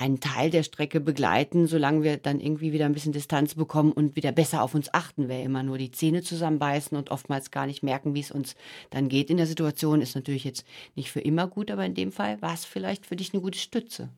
einen 0.02 0.18
Teil 0.18 0.50
der 0.50 0.64
Strecke 0.64 1.00
begleiten, 1.00 1.68
solange 1.68 2.02
wir 2.02 2.16
dann 2.16 2.40
irgendwie 2.40 2.72
wieder 2.72 2.86
ein 2.86 2.92
bisschen 2.92 3.12
Distanz 3.12 3.54
bekommen 3.54 3.92
und 3.92 4.16
wieder 4.16 4.32
besser 4.32 4.62
auf 4.62 4.74
uns 4.74 4.92
achten. 4.92 5.28
Wer 5.28 5.44
immer 5.44 5.62
nur 5.62 5.78
die 5.78 5.92
Zähne 5.92 6.22
zusammenbeißen 6.22 6.98
und 6.98 7.10
oftmals 7.10 7.52
gar 7.52 7.66
nicht 7.66 7.84
merken, 7.84 8.12
wie 8.14 8.20
es 8.20 8.32
uns 8.32 8.56
dann 8.90 9.08
geht 9.08 9.30
in 9.30 9.36
der 9.36 9.46
Situation, 9.46 10.00
ist 10.00 10.16
natürlich 10.16 10.42
jetzt 10.42 10.66
nicht 10.96 11.12
für 11.12 11.20
immer 11.20 11.46
gut, 11.46 11.70
aber 11.70 11.86
in 11.86 11.94
dem 11.94 12.10
Fall 12.10 12.42
war 12.42 12.52
es 12.52 12.64
vielleicht 12.64 13.06
für 13.06 13.14
dich 13.14 13.32
eine 13.32 13.42
gute 13.42 13.58
Stütze. 13.58 14.08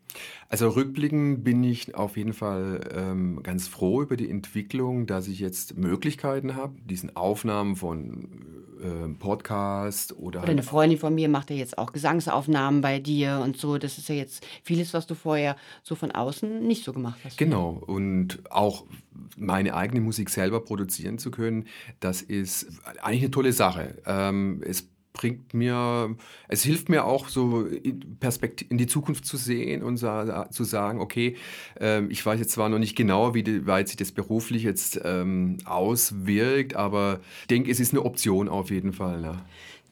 Also 0.49 0.71
rückblickend 0.71 1.45
bin 1.45 1.63
ich 1.63 1.95
auf 1.95 2.17
jeden 2.17 2.33
Fall 2.33 2.81
ähm, 2.95 3.43
ganz 3.43 3.69
froh 3.69 4.01
über 4.01 4.17
die 4.17 4.31
Entwicklung, 4.31 5.07
dass 5.07 5.29
ich 5.29 5.39
jetzt 5.39 5.77
Möglichkeiten 5.77 6.57
habe, 6.57 6.75
diesen 6.87 7.15
Aufnahmen 7.15 7.77
von 7.77 8.65
äh, 8.85 9.09
Podcast 9.19 10.19
oder. 10.19 10.43
Oder 10.43 10.51
eine 10.51 10.63
Freundin 10.63 10.99
von 10.99 11.15
mir 11.15 11.29
macht 11.29 11.51
ja 11.51 11.57
jetzt 11.57 11.79
auch 11.79 11.93
Gesangsaufnahmen 11.93 12.81
bei 12.81 12.99
dir 12.99 13.41
und 13.43 13.57
so. 13.57 13.79
Das 13.79 13.99
ist 13.99 14.09
ja 14.09 14.15
jetzt 14.15 14.47
vieles, 14.63 14.93
was 14.93 15.07
du 15.07 15.15
vorher 15.15 15.57
so 15.83 15.95
von 15.95 16.11
außen 16.13 16.67
nicht 16.67 16.85
so 16.85 16.93
gemacht 16.93 17.21
hast. 17.25 17.39
Genau. 17.39 17.71
Und 17.71 18.43
auch 18.51 18.85
meine 19.37 19.75
eigene 19.75 20.01
Musik 20.01 20.31
selber 20.31 20.61
produzieren 20.61 21.19
zu 21.19 21.31
können, 21.31 21.67
das 22.01 22.23
ist 22.23 22.67
eigentlich 23.03 23.23
eine 23.23 23.31
tolle 23.31 23.53
Sache. 23.53 24.03
Ähm, 24.07 24.63
es 24.65 24.89
bringt 25.15 25.55
mir, 25.55 26.17
es 26.49 26.65
hilft 26.65 26.89
mir 26.89 27.05
auch 27.05 27.29
so 27.29 27.67
Perspekt 28.19 28.63
in 28.63 28.79
die 28.79 28.89
Zukunft 28.89 29.25
zu 29.25 29.37
sehen 29.37 29.83
und 29.83 29.97
zu 29.97 30.65
sagen, 30.65 31.01
okay, 31.01 31.37
ähm, 31.81 32.11
ich 32.11 32.27
weiß 32.27 32.41
jetzt 32.41 32.51
zwar 32.51 32.69
noch 32.69 32.81
nicht 32.81 32.97
genau, 32.97 33.33
wie 33.35 33.67
weit 33.67 33.89
sich 33.89 33.97
das 33.97 34.11
beruflich 34.13 34.65
jetzt 34.65 35.01
ähm, 35.05 35.59
auswirkt, 35.65 36.75
aber 36.75 37.21
ich 37.43 37.47
denke, 37.47 37.71
es 37.71 37.81
ist 37.81 37.93
eine 37.93 38.05
Option 38.05 38.49
auf 38.49 38.71
jeden 38.71 38.93
Fall. 38.93 39.21
Ne? 39.21 39.41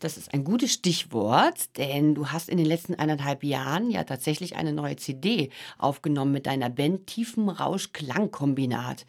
Das 0.02 0.16
ist 0.16 0.34
ein 0.34 0.42
gutes 0.42 0.72
Stichwort, 0.72 1.78
denn 1.78 2.16
du 2.16 2.26
hast 2.26 2.48
in 2.48 2.56
den 2.56 2.66
letzten 2.66 2.96
eineinhalb 2.96 3.44
Jahren 3.44 3.88
ja 3.88 4.02
tatsächlich 4.02 4.56
eine 4.56 4.72
neue 4.72 4.96
CD 4.96 5.50
aufgenommen 5.78 6.32
mit 6.32 6.46
deiner 6.46 6.70
Band 6.70 7.06
Tiefenrausch 7.06 7.92
Klangkombinat. 7.92 9.06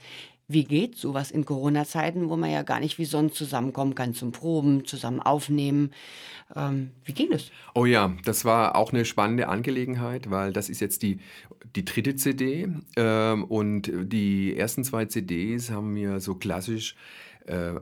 Wie 0.48 0.66
geht 0.66 0.96
sowas 0.96 1.32
in 1.32 1.46
Corona-Zeiten, 1.46 2.30
wo 2.30 2.36
man 2.36 2.52
ja 2.52 2.62
gar 2.62 2.80
nicht 2.80 3.00
wie 3.00 3.06
sonst 3.06 3.36
zusammenkommen 3.36 3.96
kann 3.96 4.14
zum 4.14 4.32
Proben, 4.32 4.86
zusammen 4.86 5.20
aufnehmen? 5.20 5.94
Ähm, 6.56 6.92
wie 7.06 7.14
ging 7.14 7.32
das? 7.32 7.50
Oh 7.74 7.86
ja, 7.86 8.14
das 8.24 8.46
war 8.46 8.76
auch 8.76 8.94
eine 8.94 9.06
spannende 9.06 9.48
Angelegenheit, 9.48 10.30
weil 10.30 10.54
das 10.54 10.70
ist 10.70 10.80
jetzt 10.80 11.02
die, 11.02 11.18
die 11.76 11.86
dritte 11.86 12.16
CD 12.18 12.68
ähm, 12.98 13.46
und 13.46 13.92
die 13.92 14.56
ersten 14.56 14.84
zwei 14.84 15.06
CDs 15.06 15.72
haben 15.72 15.96
wir 15.96 16.20
so 16.20 16.36
klassisch 16.36 16.96
äh, 17.46 17.74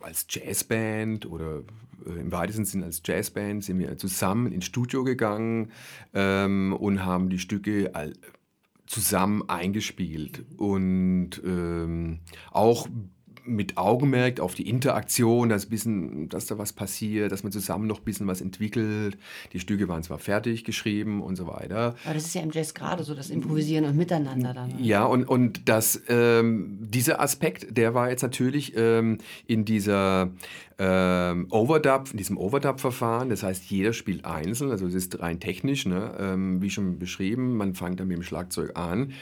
als 0.00 0.26
Jazzband 0.28 1.26
oder 1.26 1.62
äh, 2.06 2.20
im 2.20 2.32
weitesten 2.32 2.64
Sinne 2.64 2.86
als 2.86 3.02
Jazzband 3.04 3.64
sind 3.64 3.78
wir 3.78 3.96
zusammen 3.98 4.52
ins 4.52 4.64
Studio 4.64 5.04
gegangen 5.04 5.72
ähm, 6.14 6.72
und 6.78 7.04
haben 7.04 7.28
die 7.28 7.38
Stücke 7.38 7.92
zusammen 8.86 9.48
eingespielt. 9.48 10.44
Und 10.56 11.40
ähm, 11.44 12.20
auch 12.50 12.88
mit 13.50 13.76
Augenmerk 13.76 14.40
auf 14.40 14.54
die 14.54 14.68
Interaktion, 14.68 15.48
dass, 15.48 15.66
bisschen, 15.66 16.28
dass 16.28 16.46
da 16.46 16.58
was 16.58 16.72
passiert, 16.72 17.32
dass 17.32 17.42
man 17.42 17.52
zusammen 17.52 17.86
noch 17.86 17.98
ein 18.00 18.04
bisschen 18.04 18.26
was 18.26 18.40
entwickelt. 18.40 19.18
Die 19.52 19.60
Stücke 19.60 19.88
waren 19.88 20.02
zwar 20.02 20.18
fertig 20.18 20.64
geschrieben 20.64 21.22
und 21.22 21.36
so 21.36 21.46
weiter. 21.46 21.94
Aber 22.04 22.14
das 22.14 22.24
ist 22.24 22.34
ja 22.34 22.42
im 22.42 22.50
Jazz 22.50 22.74
gerade 22.74 23.04
so, 23.04 23.14
das 23.14 23.30
Improvisieren 23.30 23.84
und 23.84 23.96
Miteinander 23.96 24.54
dann. 24.54 24.82
Ja, 24.82 25.04
und, 25.04 25.24
und 25.24 25.68
das, 25.68 26.00
ähm, 26.08 26.78
dieser 26.80 27.20
Aspekt, 27.20 27.76
der 27.76 27.94
war 27.94 28.10
jetzt 28.10 28.22
natürlich 28.22 28.74
ähm, 28.76 29.18
in 29.46 29.64
dieser 29.64 30.30
ähm, 30.78 31.46
Overdub, 31.50 32.10
in 32.12 32.16
diesem 32.16 32.38
Overdub-Verfahren. 32.38 33.28
Das 33.28 33.42
heißt, 33.42 33.64
jeder 33.70 33.92
spielt 33.92 34.24
einzeln, 34.24 34.70
also 34.70 34.86
es 34.86 34.94
ist 34.94 35.20
rein 35.20 35.40
technisch, 35.40 35.86
ne? 35.86 36.14
ähm, 36.18 36.62
wie 36.62 36.70
schon 36.70 36.98
beschrieben. 36.98 37.56
Man 37.56 37.74
fängt 37.74 38.00
dann 38.00 38.08
mit 38.08 38.16
dem 38.16 38.22
Schlagzeug 38.22 38.76
an. 38.78 39.12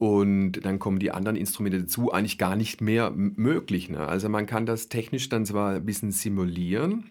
Und 0.00 0.64
dann 0.64 0.78
kommen 0.78 0.98
die 0.98 1.10
anderen 1.10 1.36
Instrumente 1.36 1.78
dazu, 1.78 2.10
eigentlich 2.10 2.38
gar 2.38 2.56
nicht 2.56 2.80
mehr 2.80 3.10
möglich. 3.10 3.90
Ne? 3.90 3.98
Also 3.98 4.30
man 4.30 4.46
kann 4.46 4.64
das 4.64 4.88
technisch 4.88 5.28
dann 5.28 5.44
zwar 5.44 5.74
ein 5.74 5.84
bisschen 5.84 6.10
simulieren, 6.10 7.10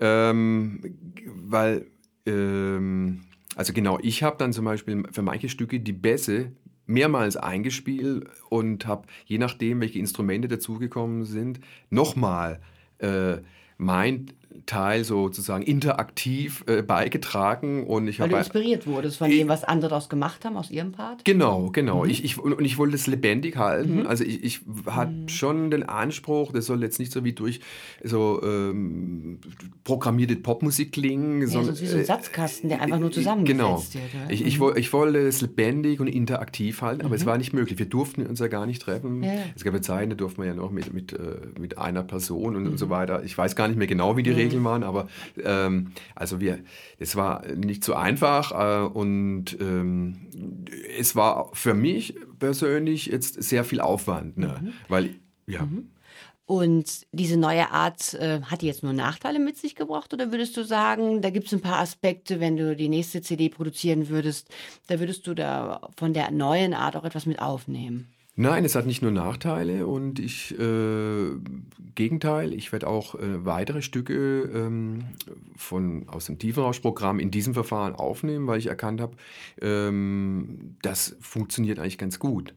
ähm, 0.00 0.82
weil, 1.34 1.86
ähm, 2.26 3.22
also 3.56 3.72
genau, 3.72 3.98
ich 4.02 4.22
habe 4.22 4.36
dann 4.36 4.52
zum 4.52 4.66
Beispiel 4.66 5.04
für 5.12 5.22
manche 5.22 5.48
Stücke 5.48 5.80
die 5.80 5.94
Bässe 5.94 6.52
mehrmals 6.84 7.38
eingespielt 7.38 8.26
und 8.50 8.86
habe, 8.86 9.08
je 9.24 9.38
nachdem, 9.38 9.80
welche 9.80 9.98
Instrumente 9.98 10.46
dazugekommen 10.46 11.24
sind, 11.24 11.58
nochmal 11.88 12.60
äh, 12.98 13.38
mein 13.78 14.26
Teil 14.66 15.04
sozusagen 15.04 15.62
interaktiv 15.62 16.64
äh, 16.66 16.82
beigetragen 16.82 17.86
und 17.86 18.08
ich 18.08 18.20
Weil 18.20 18.28
du 18.28 18.36
inspiriert 18.36 18.86
wurdest 18.86 19.18
von 19.18 19.30
dem, 19.30 19.48
was 19.48 19.64
andere 19.64 19.94
daraus 19.94 20.08
gemacht 20.08 20.44
haben 20.44 20.56
aus 20.56 20.70
ihrem 20.70 20.92
Part? 20.92 21.24
Genau, 21.24 21.70
genau. 21.70 22.04
Mhm. 22.04 22.10
Ich, 22.10 22.24
ich, 22.24 22.38
und 22.38 22.64
ich 22.64 22.78
wollte 22.78 22.94
es 22.94 23.06
lebendig 23.06 23.56
halten. 23.56 24.00
Mhm. 24.00 24.06
Also 24.06 24.24
ich, 24.24 24.42
ich 24.44 24.60
hatte 24.86 25.12
mhm. 25.12 25.28
schon 25.28 25.70
den 25.70 25.82
Anspruch, 25.82 26.52
das 26.52 26.66
soll 26.66 26.82
jetzt 26.82 26.98
nicht 26.98 27.12
so 27.12 27.24
wie 27.24 27.32
durch 27.32 27.60
so 28.02 28.40
ähm, 28.42 29.38
programmierte 29.84 30.36
Popmusik 30.36 30.92
klingen. 30.92 31.40
Ja, 31.42 31.46
sondern, 31.48 31.80
wie 31.80 31.86
so 31.86 31.96
ein 31.96 32.02
äh, 32.02 32.04
Satzkasten, 32.04 32.68
der 32.68 32.80
einfach 32.80 32.98
nur 32.98 33.12
zusammengesetzt 33.12 33.92
genau. 33.92 34.04
wird. 34.20 34.32
Ich, 34.32 34.44
ich, 34.44 34.60
ich 34.60 34.92
wollte 34.92 35.18
es 35.18 35.40
lebendig 35.40 36.00
und 36.00 36.08
interaktiv 36.08 36.82
halten, 36.82 37.04
aber 37.04 37.14
es 37.14 37.22
mhm. 37.22 37.26
war 37.26 37.38
nicht 37.38 37.52
möglich. 37.52 37.78
Wir 37.78 37.86
durften 37.86 38.26
uns 38.26 38.40
ja 38.40 38.48
gar 38.48 38.66
nicht 38.66 38.82
treffen. 38.82 39.22
Ja. 39.22 39.32
Es 39.54 39.64
gab 39.64 39.74
ja 39.74 39.82
Zeiten, 39.82 40.10
da 40.10 40.16
durften 40.16 40.42
wir 40.42 40.48
ja 40.48 40.54
noch 40.54 40.70
mit, 40.70 40.92
mit, 40.92 41.12
äh, 41.12 41.36
mit 41.58 41.78
einer 41.78 42.02
Person 42.02 42.56
und, 42.56 42.66
und 42.66 42.78
so 42.78 42.86
mhm. 42.86 42.90
weiter. 42.90 43.22
Ich 43.24 43.36
weiß 43.36 43.56
gar 43.56 43.68
nicht 43.68 43.76
mehr 43.76 43.86
genau, 43.86 44.16
wie 44.16 44.22
die 44.22 44.30
Regeln 44.30 44.43
Regeln 44.44 44.64
waren, 44.64 44.82
aber 44.82 45.08
ähm, 45.42 45.92
also 46.14 46.40
wir, 46.40 46.60
es 46.98 47.16
war 47.16 47.46
nicht 47.46 47.84
so 47.84 47.94
einfach 47.94 48.52
äh, 48.52 48.86
und 48.86 49.58
ähm, 49.60 50.28
es 50.98 51.16
war 51.16 51.50
für 51.52 51.74
mich 51.74 52.14
persönlich 52.38 53.06
jetzt 53.06 53.42
sehr 53.42 53.64
viel 53.64 53.80
Aufwand, 53.80 54.38
ne? 54.38 54.60
Mhm. 54.60 54.72
weil 54.88 55.10
ja. 55.46 55.62
Mhm. 55.62 55.90
Und 56.46 57.06
diese 57.12 57.38
neue 57.38 57.70
Art, 57.70 58.12
äh, 58.14 58.42
hat 58.42 58.60
die 58.60 58.66
jetzt 58.66 58.82
nur 58.82 58.92
Nachteile 58.92 59.38
mit 59.38 59.56
sich 59.56 59.74
gebracht 59.76 60.12
oder 60.12 60.30
würdest 60.30 60.56
du 60.58 60.62
sagen, 60.62 61.22
da 61.22 61.30
gibt 61.30 61.46
es 61.46 61.54
ein 61.54 61.62
paar 61.62 61.78
Aspekte, 61.78 62.38
wenn 62.38 62.58
du 62.58 62.76
die 62.76 62.90
nächste 62.90 63.22
CD 63.22 63.48
produzieren 63.48 64.10
würdest, 64.10 64.48
da 64.88 65.00
würdest 65.00 65.26
du 65.26 65.32
da 65.32 65.88
von 65.96 66.12
der 66.12 66.30
neuen 66.30 66.74
Art 66.74 66.96
auch 66.96 67.04
etwas 67.04 67.24
mit 67.24 67.40
aufnehmen? 67.40 68.12
Nein, 68.36 68.64
es 68.64 68.74
hat 68.74 68.86
nicht 68.86 69.00
nur 69.00 69.12
Nachteile 69.12 69.86
und 69.86 70.18
ich, 70.18 70.58
äh, 70.58 71.36
Gegenteil, 71.94 72.52
ich 72.52 72.72
werde 72.72 72.88
auch 72.88 73.14
äh, 73.14 73.44
weitere 73.44 73.80
Stücke 73.80 74.50
ähm, 74.52 75.04
von, 75.56 76.08
aus 76.08 76.26
dem 76.26 76.40
Tiefenrauschprogramm 76.40 77.20
in 77.20 77.30
diesem 77.30 77.54
Verfahren 77.54 77.94
aufnehmen, 77.94 78.48
weil 78.48 78.58
ich 78.58 78.66
erkannt 78.66 79.00
habe, 79.00 79.16
ähm, 79.60 80.76
das 80.82 81.16
funktioniert 81.20 81.78
eigentlich 81.78 81.98
ganz 81.98 82.18
gut. 82.18 82.54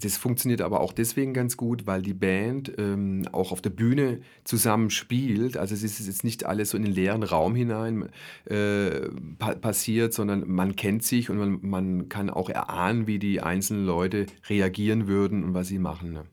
Das 0.00 0.18
funktioniert 0.18 0.60
aber 0.60 0.80
auch 0.80 0.92
deswegen 0.92 1.32
ganz 1.32 1.56
gut, 1.56 1.86
weil 1.86 2.02
die 2.02 2.12
Band 2.12 2.70
ähm, 2.76 3.26
auch 3.32 3.50
auf 3.50 3.62
der 3.62 3.70
Bühne 3.70 4.20
zusammen 4.44 4.90
spielt. 4.90 5.56
Also 5.56 5.74
es 5.74 5.82
ist 5.82 6.06
jetzt 6.06 6.22
nicht 6.22 6.44
alles 6.44 6.70
so 6.70 6.76
in 6.76 6.84
den 6.84 6.92
leeren 6.92 7.22
Raum 7.22 7.54
hinein 7.54 8.10
äh, 8.44 9.08
pa 9.38 9.54
passiert, 9.54 10.12
sondern 10.12 10.46
man 10.48 10.76
kennt 10.76 11.02
sich 11.02 11.30
und 11.30 11.38
man, 11.38 11.58
man, 11.62 12.08
kann 12.10 12.28
auch 12.28 12.50
erahnen, 12.50 13.06
wie 13.06 13.18
die 13.18 13.40
einzelnen 13.40 13.86
Leute 13.86 14.26
reagieren 14.48 15.06
würden 15.06 15.42
und 15.42 15.54
was 15.54 15.68
sie 15.68 15.78
machen. 15.78 16.12
Ne? 16.12 16.24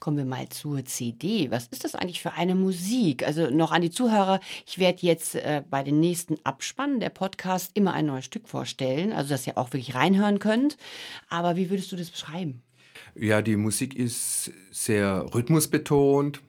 Kommen 0.00 0.16
wir 0.16 0.24
mal 0.24 0.48
zur 0.48 0.84
CD. 0.84 1.52
Was 1.52 1.68
ist 1.68 1.84
das 1.84 1.94
eigentlich 1.94 2.20
für 2.20 2.32
eine 2.32 2.56
Musik? 2.56 3.24
Also 3.24 3.48
noch 3.50 3.70
an 3.70 3.82
die 3.82 3.90
Zuhörer, 3.90 4.40
ich 4.66 4.78
werde 4.78 4.98
jetzt 5.02 5.36
äh, 5.36 5.62
bei 5.70 5.84
den 5.84 6.00
nächsten 6.00 6.36
Abspannen 6.44 6.98
der 6.98 7.10
Podcast 7.10 7.70
immer 7.74 7.94
ein 7.94 8.06
neues 8.06 8.24
Stück 8.24 8.48
vorstellen, 8.48 9.12
also 9.12 9.30
dass 9.30 9.46
ihr 9.46 9.56
auch 9.56 9.72
wirklich 9.72 9.94
reinhören 9.94 10.40
könnt. 10.40 10.76
Aber 11.28 11.54
wie 11.54 11.70
würdest 11.70 11.92
du 11.92 11.96
das 11.96 12.10
beschreiben? 12.10 12.62
Ja, 13.20 13.42
die 13.42 13.56
Musik 13.56 13.96
ist 13.96 14.52
sehr 14.70 15.26
rhythmusbetont, 15.34 16.40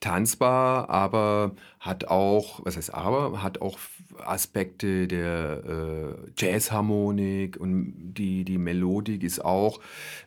tanzbar, 0.00 0.88
aber 0.88 1.54
hat 1.78 2.06
auch, 2.08 2.64
was 2.64 2.78
heißt 2.78 2.94
aber, 2.94 3.42
hat 3.42 3.60
auch 3.60 3.78
Aspekte 4.24 5.08
der 5.08 6.16
äh, 6.16 6.30
Jazzharmonik 6.38 7.58
und 7.58 8.14
die, 8.14 8.44
die 8.44 8.56
Melodik 8.56 9.22
ist 9.22 9.44
auch 9.44 9.80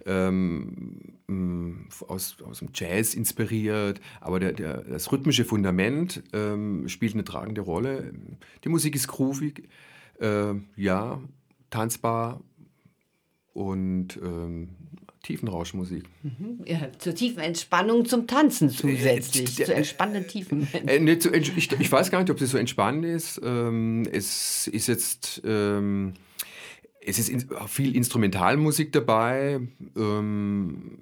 ähm, 0.05 1.87
aus, 2.07 2.37
aus 2.43 2.59
dem 2.59 2.69
Jazz 2.73 3.15
inspiriert, 3.15 3.99
aber 4.21 4.39
der, 4.39 4.53
der, 4.53 4.81
das 4.83 5.11
rhythmische 5.11 5.43
Fundament 5.43 6.21
ähm, 6.33 6.87
spielt 6.87 7.15
eine 7.15 7.23
tragende 7.23 7.61
Rolle. 7.61 8.13
Die 8.63 8.69
Musik 8.69 8.95
ist 8.95 9.07
groovig, 9.07 9.69
äh, 10.19 10.53
ja, 10.75 11.19
tanzbar 11.71 12.41
und 13.53 14.19
ähm, 14.23 14.69
Tiefenrauschmusik. 15.23 16.03
Mhm. 16.23 16.61
Ja, 16.65 16.89
zur 16.97 17.13
tiefen 17.13 17.39
Entspannung 17.39 18.05
zum 18.05 18.25
Tanzen 18.25 18.69
zusätzlich, 18.69 19.59
äh, 19.59 19.65
zu 19.65 19.73
entspannenden 19.73 20.27
Tiefen. 20.27 20.67
Äh, 20.87 20.99
ne, 20.99 21.19
zu, 21.19 21.33
ich, 21.33 21.55
ich, 21.57 21.91
weiß 21.91 22.09
gar 22.09 22.19
nicht, 22.19 22.31
ob 22.31 22.37
das 22.37 22.51
so 22.51 22.57
entspannend 22.57 23.05
ist. 23.05 23.41
Ähm, 23.43 24.07
es 24.11 24.67
ist 24.67 24.87
jetzt... 24.87 25.41
Ähm, 25.45 26.13
es 27.01 27.17
ist 27.17 27.29
in, 27.29 27.49
viel 27.67 27.95
Instrumentalmusik 27.95 28.91
dabei, 28.91 29.61
ähm, 29.95 30.99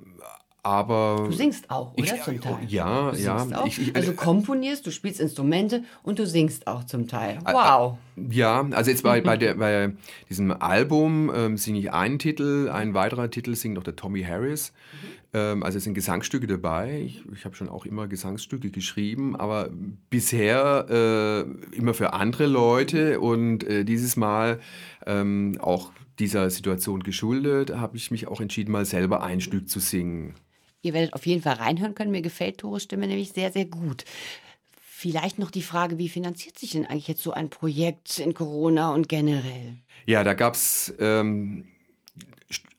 aber 0.67 1.27
du 1.29 1.31
singst 1.31 1.69
auch, 1.69 1.93
oder? 1.93 2.03
Ich, 2.03 2.21
zum 2.23 2.41
Teil. 2.41 2.57
Ja, 2.67 3.11
du 3.11 3.17
ja. 3.17 3.65
Ich, 3.65 3.79
ich, 3.79 3.95
also 3.95 4.11
komponierst, 4.11 4.85
du 4.85 4.91
spielst 4.91 5.21
Instrumente 5.21 5.83
und 6.03 6.19
du 6.19 6.27
singst 6.27 6.67
auch 6.67 6.83
zum 6.83 7.07
Teil. 7.07 7.39
Wow. 7.45 7.97
Ja, 8.29 8.67
also 8.71 8.91
jetzt 8.91 9.03
bei, 9.03 9.21
bei, 9.21 9.37
der, 9.37 9.55
bei 9.55 9.93
diesem 10.29 10.51
Album 10.51 11.31
ähm, 11.33 11.55
singe 11.55 11.79
ich 11.79 11.93
einen 11.93 12.19
Titel, 12.19 12.69
ein 12.69 12.93
weiterer 12.93 13.31
Titel 13.31 13.55
singt 13.55 13.75
noch 13.75 13.83
der 13.83 13.95
Tommy 13.95 14.23
Harris. 14.23 14.73
Mhm. 14.91 15.07
Ähm, 15.33 15.63
also 15.63 15.77
es 15.77 15.85
sind 15.85 15.93
Gesangsstücke 15.93 16.47
dabei. 16.47 17.01
Ich, 17.05 17.23
ich 17.33 17.45
habe 17.45 17.55
schon 17.55 17.69
auch 17.69 17.85
immer 17.85 18.07
Gesangsstücke 18.07 18.69
geschrieben, 18.69 19.37
aber 19.37 19.69
bisher 20.09 20.85
äh, 20.89 21.75
immer 21.77 21.93
für 21.93 22.11
andere 22.11 22.45
Leute 22.45 23.21
und 23.21 23.63
äh, 23.63 23.85
dieses 23.85 24.17
Mal 24.17 24.59
ähm, 25.05 25.57
auch 25.61 25.91
dieser 26.19 26.49
Situation 26.49 27.03
geschuldet, 27.03 27.75
habe 27.75 27.95
ich 27.95 28.11
mich 28.11 28.27
auch 28.27 28.41
entschieden, 28.41 28.71
mal 28.71 28.85
selber 28.85 29.23
ein 29.23 29.39
Stück 29.39 29.69
zu 29.69 29.79
singen. 29.79 30.33
Ihr 30.81 30.93
werdet 30.93 31.13
auf 31.13 31.25
jeden 31.25 31.41
Fall 31.41 31.55
reinhören 31.55 31.95
können. 31.95 32.11
Mir 32.11 32.21
gefällt 32.21 32.59
Tores 32.59 32.83
Stimme 32.83 33.07
nämlich 33.07 33.31
sehr, 33.31 33.51
sehr 33.51 33.65
gut. 33.65 34.05
Vielleicht 34.79 35.37
noch 35.37 35.51
die 35.51 35.61
Frage, 35.61 35.97
wie 35.97 36.09
finanziert 36.09 36.57
sich 36.57 36.71
denn 36.71 36.85
eigentlich 36.85 37.07
jetzt 37.07 37.21
so 37.21 37.31
ein 37.31 37.49
Projekt 37.49 38.19
in 38.19 38.33
Corona 38.33 38.93
und 38.93 39.09
generell? 39.09 39.77
Ja, 40.05 40.23
da 40.23 40.33
gab 40.33 40.55
es 40.55 40.93
ähm, 40.99 41.67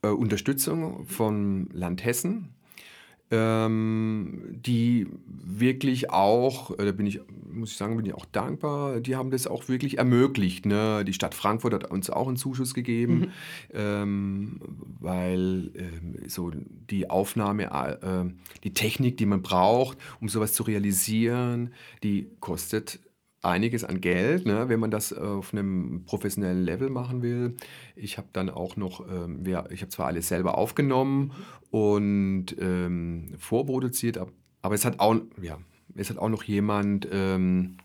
äh, 0.03 0.09
Unterstützung 0.09 1.07
vom 1.07 1.69
Land 1.73 2.05
Hessen 2.05 2.55
die 3.31 5.07
wirklich 5.31 6.11
auch, 6.11 6.71
äh, 6.79 6.85
da 6.85 6.93
bin 6.93 7.07
ich, 7.07 7.21
muss 7.51 7.73
ich 7.73 7.77
sagen, 7.77 7.97
bin 7.97 8.07
ich 8.07 8.15
auch 8.15 8.25
dankbar, 8.27 9.01
die 9.01 9.17
haben 9.17 9.31
das 9.31 9.47
auch 9.47 9.69
wirklich 9.69 9.99
ermöglicht. 9.99 10.65
Ne? 10.65 11.05
Die 11.05 11.13
Stadt 11.13 11.35
Frankfurt 11.35 11.75
hat 11.75 11.91
uns 11.91 12.09
auch 12.09 12.29
einen 12.29 12.37
Zuschuss 12.37 12.73
gegeben, 12.73 13.19
mhm. 13.19 13.31
ähm, 13.75 14.61
weil 15.01 15.71
äh, 15.75 16.29
so 16.29 16.53
die 16.91 17.11
Aufnahme, 17.11 17.65
äh, 17.65 18.31
die 18.65 18.73
Technik, 18.73 19.19
die 19.19 19.27
man 19.27 19.43
braucht, 19.43 19.99
um 20.21 20.29
sowas 20.29 20.55
zu 20.55 20.63
realisieren, 20.63 21.73
die 22.03 22.29
kostet 22.41 22.99
einiges 23.43 23.85
an 23.85 24.01
Geld, 24.01 24.47
ne, 24.47 24.69
wenn 24.69 24.81
man 24.81 24.91
das 24.91 25.13
äh, 25.13 25.17
auf 25.17 25.53
einem 25.53 26.05
professionellen 26.07 26.63
Level 26.63 26.91
machen 26.91 27.23
will. 27.23 27.55
Ich 27.95 28.19
habe 28.19 28.29
dann 28.33 28.51
auch 28.51 28.77
noch, 28.77 29.07
ähm, 29.09 29.45
wir, 29.45 29.67
ich 29.71 29.81
habe 29.83 29.91
zwar 29.91 30.07
alles 30.07 30.29
selber 30.29 30.59
aufgenommen 30.59 31.33
und 31.71 32.47
ähm, 32.59 33.35
vorproduziert, 33.39 34.19
aber 34.63 34.75
es 34.75 34.85
hat 34.85 34.99
auch, 35.01 35.17
ja, 35.41 35.59
es 35.95 36.11
hat 36.11 36.19
auch 36.19 36.29
noch 36.29 36.43
jemand, 36.43 37.09
ähm, 37.13 37.77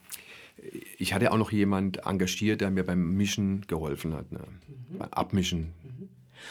ich 0.98 1.13
hatte 1.13 1.32
auch 1.32 1.38
noch 1.38 1.52
jemand 1.52 2.06
engagiert, 2.06 2.62
der 2.62 2.72
mir 2.72 2.84
beim 2.84 3.16
Mischen 3.16 3.66
geholfen 3.68 4.13
hat, 4.13 4.32
ne, 4.32 4.39
mhm. 4.39 4.98
beim 4.98 5.10
Abmischen. 5.10 5.74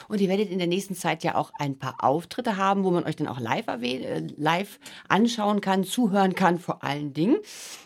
Und 0.09 0.21
ihr 0.21 0.29
werdet 0.29 0.51
in 0.51 0.59
der 0.59 0.67
nächsten 0.67 0.95
Zeit 0.95 1.25
ja 1.25 1.35
auch 1.35 1.53
ein 1.59 1.79
paar 1.79 1.97
Auftritte 1.99 2.57
haben, 2.57 2.85
wo 2.85 2.91
man 2.91 3.05
euch 3.05 3.17
dann 3.17 3.29
auch 3.29 3.41
live, 3.41 3.67
äh, 3.69 4.27
live 4.37 4.79
anschauen 5.09 5.61
kann, 5.61 5.85
zuhören 5.85 6.35
kann, 6.35 6.59
vor 6.59 6.83
allen 6.85 7.13
Dingen. 7.13 7.37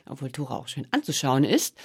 Obwohl 0.08 0.30
Tora 0.30 0.56
auch 0.56 0.68
schön 0.68 0.86
anzuschauen 0.90 1.44
ist. 1.44 1.76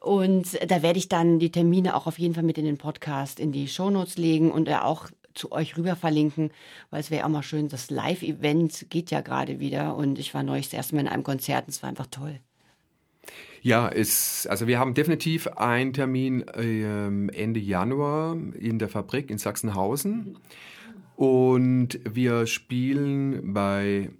Und 0.00 0.58
da 0.70 0.82
werde 0.82 0.98
ich 0.98 1.08
dann 1.08 1.38
die 1.38 1.50
Termine 1.50 1.96
auch 1.96 2.06
auf 2.06 2.18
jeden 2.18 2.34
Fall 2.34 2.42
mit 2.42 2.58
in 2.58 2.64
den 2.64 2.78
Podcast, 2.78 3.40
in 3.40 3.52
die 3.52 3.68
Shownotes 3.68 4.16
legen 4.16 4.50
und 4.50 4.68
auch 4.68 5.08
zu 5.34 5.52
euch 5.52 5.76
rüber 5.76 5.96
verlinken, 5.96 6.50
weil 6.90 7.00
es 7.00 7.10
wäre 7.10 7.24
auch 7.24 7.30
mal 7.30 7.42
schön, 7.42 7.68
das 7.68 7.90
Live-Event 7.90 8.90
geht 8.90 9.10
ja 9.10 9.20
gerade 9.20 9.60
wieder 9.60 9.96
und 9.96 10.18
ich 10.18 10.34
war 10.34 10.42
neulich 10.42 10.66
das 10.66 10.74
erste 10.74 10.96
Mal 10.96 11.02
in 11.02 11.08
einem 11.08 11.22
Konzert 11.22 11.66
und 11.66 11.70
es 11.70 11.82
war 11.82 11.88
einfach 11.88 12.08
toll. 12.10 12.40
Ja, 13.62 13.88
es, 13.88 14.46
also 14.46 14.66
wir 14.66 14.78
haben 14.78 14.94
definitiv 14.94 15.48
einen 15.48 15.92
Termin 15.92 16.46
äh, 16.48 17.06
Ende 17.06 17.60
Januar 17.60 18.36
in 18.58 18.78
der 18.78 18.88
Fabrik 18.88 19.30
in 19.30 19.38
Sachsenhausen. 19.38 20.38
Und 21.16 21.98
wir 22.08 22.46
spielen 22.46 23.52
bei 23.52 24.10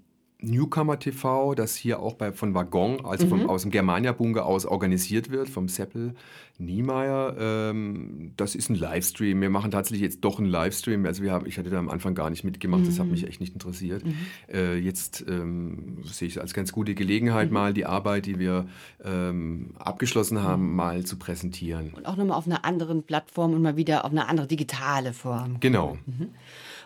Newcomer 0.40 0.98
TV, 1.00 1.54
das 1.54 1.74
hier 1.74 1.98
auch 1.98 2.14
bei, 2.14 2.32
von 2.32 2.54
Waggon, 2.54 3.04
also 3.04 3.26
mhm. 3.26 3.30
vom, 3.30 3.50
aus 3.50 3.62
dem 3.62 3.72
Germania 3.72 4.12
Bunker 4.12 4.46
aus 4.46 4.66
organisiert 4.66 5.30
wird, 5.30 5.48
vom 5.48 5.68
Seppel 5.68 6.14
Niemeyer. 6.58 7.36
Ähm, 7.38 8.32
das 8.36 8.54
ist 8.54 8.70
ein 8.70 8.76
Livestream. 8.76 9.40
Wir 9.40 9.50
machen 9.50 9.72
tatsächlich 9.72 10.02
jetzt 10.02 10.20
doch 10.20 10.38
einen 10.38 10.48
Livestream. 10.48 11.06
Also 11.06 11.24
wir 11.24 11.32
haben, 11.32 11.46
ich 11.46 11.58
hatte 11.58 11.70
da 11.70 11.78
am 11.78 11.88
Anfang 11.88 12.14
gar 12.14 12.30
nicht 12.30 12.44
mitgemacht, 12.44 12.82
mhm. 12.82 12.86
das 12.86 12.98
hat 13.00 13.06
mhm. 13.06 13.12
mich 13.12 13.26
echt 13.26 13.40
nicht 13.40 13.52
interessiert. 13.52 14.04
Mhm. 14.04 14.14
Äh, 14.52 14.76
jetzt 14.76 15.24
ähm, 15.28 15.98
sehe 16.04 16.28
ich 16.28 16.36
es 16.36 16.40
als 16.40 16.54
ganz 16.54 16.72
gute 16.72 16.94
Gelegenheit, 16.94 17.48
mhm. 17.48 17.54
mal 17.54 17.74
die 17.74 17.86
Arbeit, 17.86 18.26
die 18.26 18.38
wir 18.38 18.68
ähm, 19.04 19.70
abgeschlossen 19.78 20.42
haben, 20.42 20.70
mhm. 20.70 20.76
mal 20.76 21.04
zu 21.04 21.16
präsentieren. 21.16 21.94
Und 21.94 22.06
auch 22.06 22.16
nochmal 22.16 22.38
auf 22.38 22.46
einer 22.46 22.64
anderen 22.64 23.02
Plattform 23.02 23.54
und 23.54 23.62
mal 23.62 23.76
wieder 23.76 24.04
auf 24.04 24.12
eine 24.12 24.28
andere 24.28 24.46
digitale 24.46 25.12
Form. 25.12 25.58
Genau. 25.58 25.98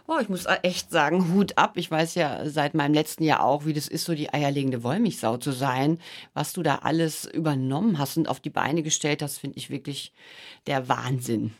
Oh, 0.08 0.18
ich 0.20 0.28
muss 0.28 0.46
echt 0.62 0.90
sagen, 0.90 1.32
Hut 1.32 1.56
ab. 1.56 1.76
Ich 1.76 1.90
weiß 1.90 2.16
ja 2.16 2.48
seit 2.48 2.74
meinem 2.74 2.92
letzten 2.92 3.22
Jahr 3.24 3.42
auch, 3.42 3.64
wie 3.66 3.72
das 3.72 3.86
ist, 3.88 4.04
so 4.04 4.14
die 4.14 4.32
eierlegende 4.32 4.82
Wollmilchsau 4.82 5.36
zu 5.36 5.52
sein. 5.52 5.98
Was 6.34 6.52
du 6.52 6.62
da 6.62 6.76
alles 6.82 7.24
übernommen 7.24 7.98
hast 7.98 8.16
und 8.16 8.28
auf 8.28 8.40
die 8.40 8.50
Beine 8.50 8.82
gestellt 8.82 9.22
hast, 9.22 9.38
finde 9.38 9.58
ich 9.58 9.70
wirklich 9.70 10.12
der 10.66 10.88
Wahnsinn. 10.88 11.54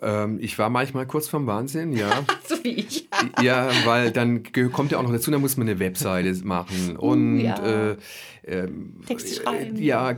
Ähm, 0.00 0.38
ich 0.40 0.58
war 0.58 0.70
manchmal 0.70 1.06
kurz 1.06 1.28
vorm 1.28 1.46
Wahnsinn, 1.46 1.92
ja. 1.92 2.24
so 2.48 2.56
wie 2.64 2.70
ich. 2.70 3.08
ja, 3.42 3.70
weil 3.84 4.10
dann 4.10 4.42
kommt 4.72 4.92
ja 4.92 4.98
auch 4.98 5.02
noch 5.02 5.12
dazu, 5.12 5.30
da 5.30 5.38
muss 5.38 5.56
man 5.56 5.68
eine 5.68 5.78
Webseite 5.78 6.34
machen 6.44 6.96
uh, 6.96 7.12
und 7.12 7.40
ja. 7.40 7.90
äh, 7.90 7.96
äh, 8.42 8.68
schreiben. 9.08 9.80
Ja, 9.80 10.10
äh, 10.10 10.16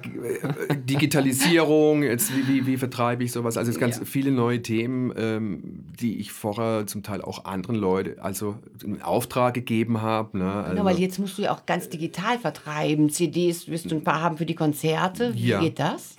Digitalisierung, 0.77 2.03
jetzt 2.03 2.35
wie, 2.35 2.49
wie, 2.49 2.67
wie, 2.67 2.77
vertreibe 2.77 3.25
ich 3.25 3.33
sowas? 3.33 3.57
Also 3.57 3.71
es 3.71 3.79
ganz 3.79 3.99
ja. 3.99 4.05
viele 4.05 4.31
neue 4.31 4.63
Themen, 4.63 5.13
ähm, 5.17 5.85
die 6.01 6.19
ich 6.19 6.33
vorher 6.33 6.87
zum 6.87 7.03
Teil 7.03 7.21
auch 7.21 7.45
anderen 7.45 7.77
Leuten, 7.77 8.21
also 8.21 8.57
einen 8.83 9.03
Auftrag 9.03 9.55
gegeben 9.55 10.01
habe. 10.01 10.39
Ne? 10.39 10.51
Also, 10.51 10.71
genau, 10.71 10.85
weil 10.85 10.99
jetzt 10.99 11.19
musst 11.19 11.37
du 11.37 11.43
ja 11.43 11.53
auch 11.53 11.67
ganz 11.67 11.91
digital 11.91 12.39
vertreiben. 12.39 13.11
CDs 13.11 13.69
wirst 13.69 13.91
du 13.91 13.97
ein 13.97 14.05
paar 14.05 14.23
haben 14.23 14.39
für 14.39 14.47
die 14.47 14.55
Konzerte. 14.55 15.35
Wie 15.35 15.49
ja. 15.49 15.61
geht 15.61 15.79
das? 15.79 16.17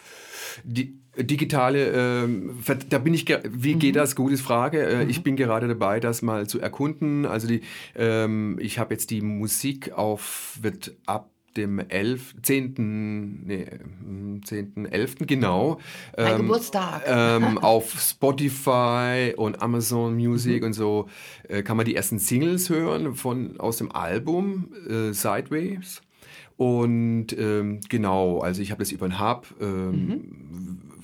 Die, 0.63 1.00
Digitale, 1.17 2.25
äh, 2.25 2.75
da 2.89 2.97
bin 2.97 3.13
ich, 3.13 3.25
wie 3.49 3.75
geht 3.75 3.95
mhm. 3.95 3.99
das? 3.99 4.15
Gute 4.15 4.38
Frage. 4.38 4.84
Äh, 4.84 5.04
mhm. 5.04 5.10
Ich 5.10 5.23
bin 5.23 5.36
gerade 5.36 5.67
dabei, 5.67 5.99
das 5.99 6.21
mal 6.21 6.47
zu 6.47 6.60
erkunden. 6.60 7.25
Also 7.25 7.47
die, 7.47 7.62
ähm, 7.95 8.58
ich 8.60 8.80
habe 8.80 8.93
jetzt 8.93 9.12
die 9.12 9.21
Musik 9.21 9.93
auf, 9.93 10.58
wird 10.62 10.95
ab 11.06 11.30
dem 11.58 11.80
11., 11.80 12.36
10., 12.41 13.45
nee, 13.45 13.65
10., 14.43 14.86
11., 14.91 15.15
genau. 15.19 15.80
Mein 16.17 16.34
ähm, 16.34 16.38
Geburtstag. 16.41 17.04
Ähm, 17.08 17.58
auf 17.62 17.97
Spotify 17.97 19.34
und 19.38 19.62
Amazon 19.62 20.15
Music 20.15 20.62
mhm. 20.62 20.67
und 20.67 20.73
so 20.73 21.08
äh, 21.47 21.63
kann 21.63 21.78
man 21.78 21.86
die 21.86 21.95
ersten 21.95 22.19
Singles 22.19 22.69
hören 22.69 23.15
von, 23.15 23.60
aus 23.60 23.78
dem 23.78 23.91
Album 23.91 24.71
äh, 24.88 25.13
Sideways. 25.13 26.01
Und 26.58 27.38
ähm, 27.38 27.82
genau, 27.89 28.39
also 28.39 28.62
ich 28.62 28.71
habe 28.71 28.80
das 28.80 28.91
über 28.91 29.08
den 29.08 29.19
Hub 29.19 29.45
ähm, 29.60 29.91
mhm 29.91 30.94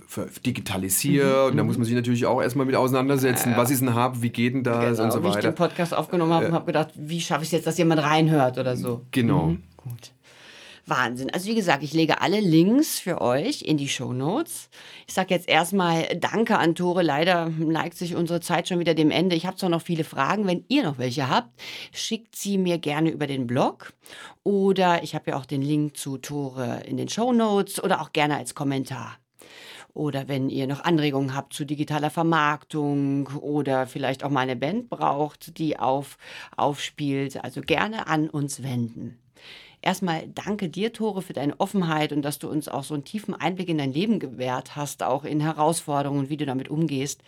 digitalisiert. 0.46 1.46
Mhm. 1.46 1.52
Und 1.52 1.58
da 1.58 1.64
muss 1.64 1.78
man 1.78 1.86
sich 1.86 1.96
natürlich 1.96 2.26
auch 2.26 2.42
erstmal 2.42 2.66
mit 2.66 2.76
auseinandersetzen. 2.76 3.50
Ja, 3.50 3.56
ja. 3.56 3.62
Was 3.62 3.72
ist 3.72 3.82
ein 3.82 3.96
Hub? 3.96 4.22
Wie 4.22 4.30
geht 4.30 4.54
denn 4.54 4.64
das? 4.64 4.98
Genau, 4.98 5.04
und 5.04 5.12
so 5.12 5.24
weiter. 5.24 5.36
Wie 5.36 5.40
ich 5.40 5.46
den 5.46 5.56
Podcast 5.56 5.94
aufgenommen 5.94 6.34
habe 6.34 6.46
äh, 6.46 6.48
und 6.50 6.54
habe 6.54 6.66
gedacht, 6.66 6.90
wie 6.96 7.22
schaffe 7.22 7.44
ich 7.44 7.50
es 7.50 7.52
jetzt, 7.52 7.68
dass 7.68 7.78
jemand 7.78 8.02
reinhört 8.02 8.58
oder 8.58 8.76
so. 8.76 9.02
Genau. 9.12 9.48
Mhm. 9.48 9.64
Gut. 9.78 10.12
Wahnsinn. 10.86 11.30
Also 11.32 11.50
wie 11.50 11.56
gesagt, 11.56 11.84
ich 11.84 11.94
lege 11.94 12.22
alle 12.22 12.40
Links 12.40 13.00
für 13.00 13.22
euch 13.22 13.62
in 13.62 13.78
die 13.78 13.88
Show 13.88 14.14
Notes. 14.14 14.70
Ich 15.08 15.14
sage 15.14 15.34
jetzt 15.34 15.48
erstmal 15.48 16.04
Danke 16.20 16.58
an 16.58 16.76
Tore. 16.76 17.04
Leider 17.04 17.50
neigt 17.50 17.98
sich 17.98 18.16
unsere 18.16 18.42
Zeit 18.42 18.68
schon 18.68 18.80
wieder 18.80 18.94
dem 18.94 19.12
Ende. 19.12 19.36
Ich 19.36 19.46
habe 19.46 19.58
zwar 19.58 19.70
noch 19.70 19.82
viele 19.82 20.04
Fragen. 20.04 20.48
Wenn 20.48 20.66
ihr 20.68 20.84
noch 20.84 20.98
welche 20.98 21.30
habt, 21.30 21.50
schickt 21.94 22.36
sie 22.36 22.58
mir 22.58 22.78
gerne 22.78 23.12
über 23.12 23.28
den 23.28 23.48
Blog. 23.48 23.94
Oder 24.44 25.04
ich 25.04 25.16
habe 25.16 25.32
ja 25.32 25.38
auch 25.38 25.46
den 25.46 25.62
Link 25.62 25.98
zu 25.98 26.18
Tore 26.18 26.82
in 26.86 26.98
den 26.98 27.10
Show 27.10 27.32
Notes 27.32 27.82
oder 27.82 28.02
auch 28.02 28.12
gerne 28.12 28.38
als 28.38 28.56
Kommentar. 28.56 29.21
Oder 29.94 30.28
wenn 30.28 30.50
ihr 30.50 30.68
noch 30.68 30.84
Anregungen 30.84 31.36
habt 31.36 31.54
zu 31.54 31.66
digitaler 31.66 32.10
Vermarktung 32.10 33.28
oder 33.42 33.88
vielleicht 33.88 34.24
auch 34.24 34.30
mal 34.30 34.42
eine 34.42 34.56
Band 34.56 34.90
braucht, 34.90 35.58
die 35.58 35.78
auf, 35.78 36.18
aufspielt, 36.56 37.44
also 37.44 37.62
gerne 37.62 38.08
an 38.08 38.30
uns 38.30 38.64
wenden. 38.64 39.18
Erstmal 39.84 40.28
danke 40.28 40.70
dir, 40.70 40.94
Tore, 40.94 41.24
für 41.24 41.34
deine 41.34 41.60
Offenheit 41.60 42.14
und 42.14 42.22
dass 42.22 42.38
du 42.38 42.48
uns 42.48 42.68
auch 42.68 42.84
so 42.84 42.94
einen 42.94 43.04
tiefen 43.04 43.34
Einblick 43.34 43.68
in 43.68 43.80
dein 43.80 43.92
Leben 43.92 44.20
gewährt 44.20 44.76
hast, 44.76 45.02
auch 45.02 45.24
in 45.26 45.40
Herausforderungen 45.40 46.20
und 46.22 46.30
wie 46.30 46.38
du 46.38 46.46
damit 46.46 46.70
umgehst. 46.70 47.22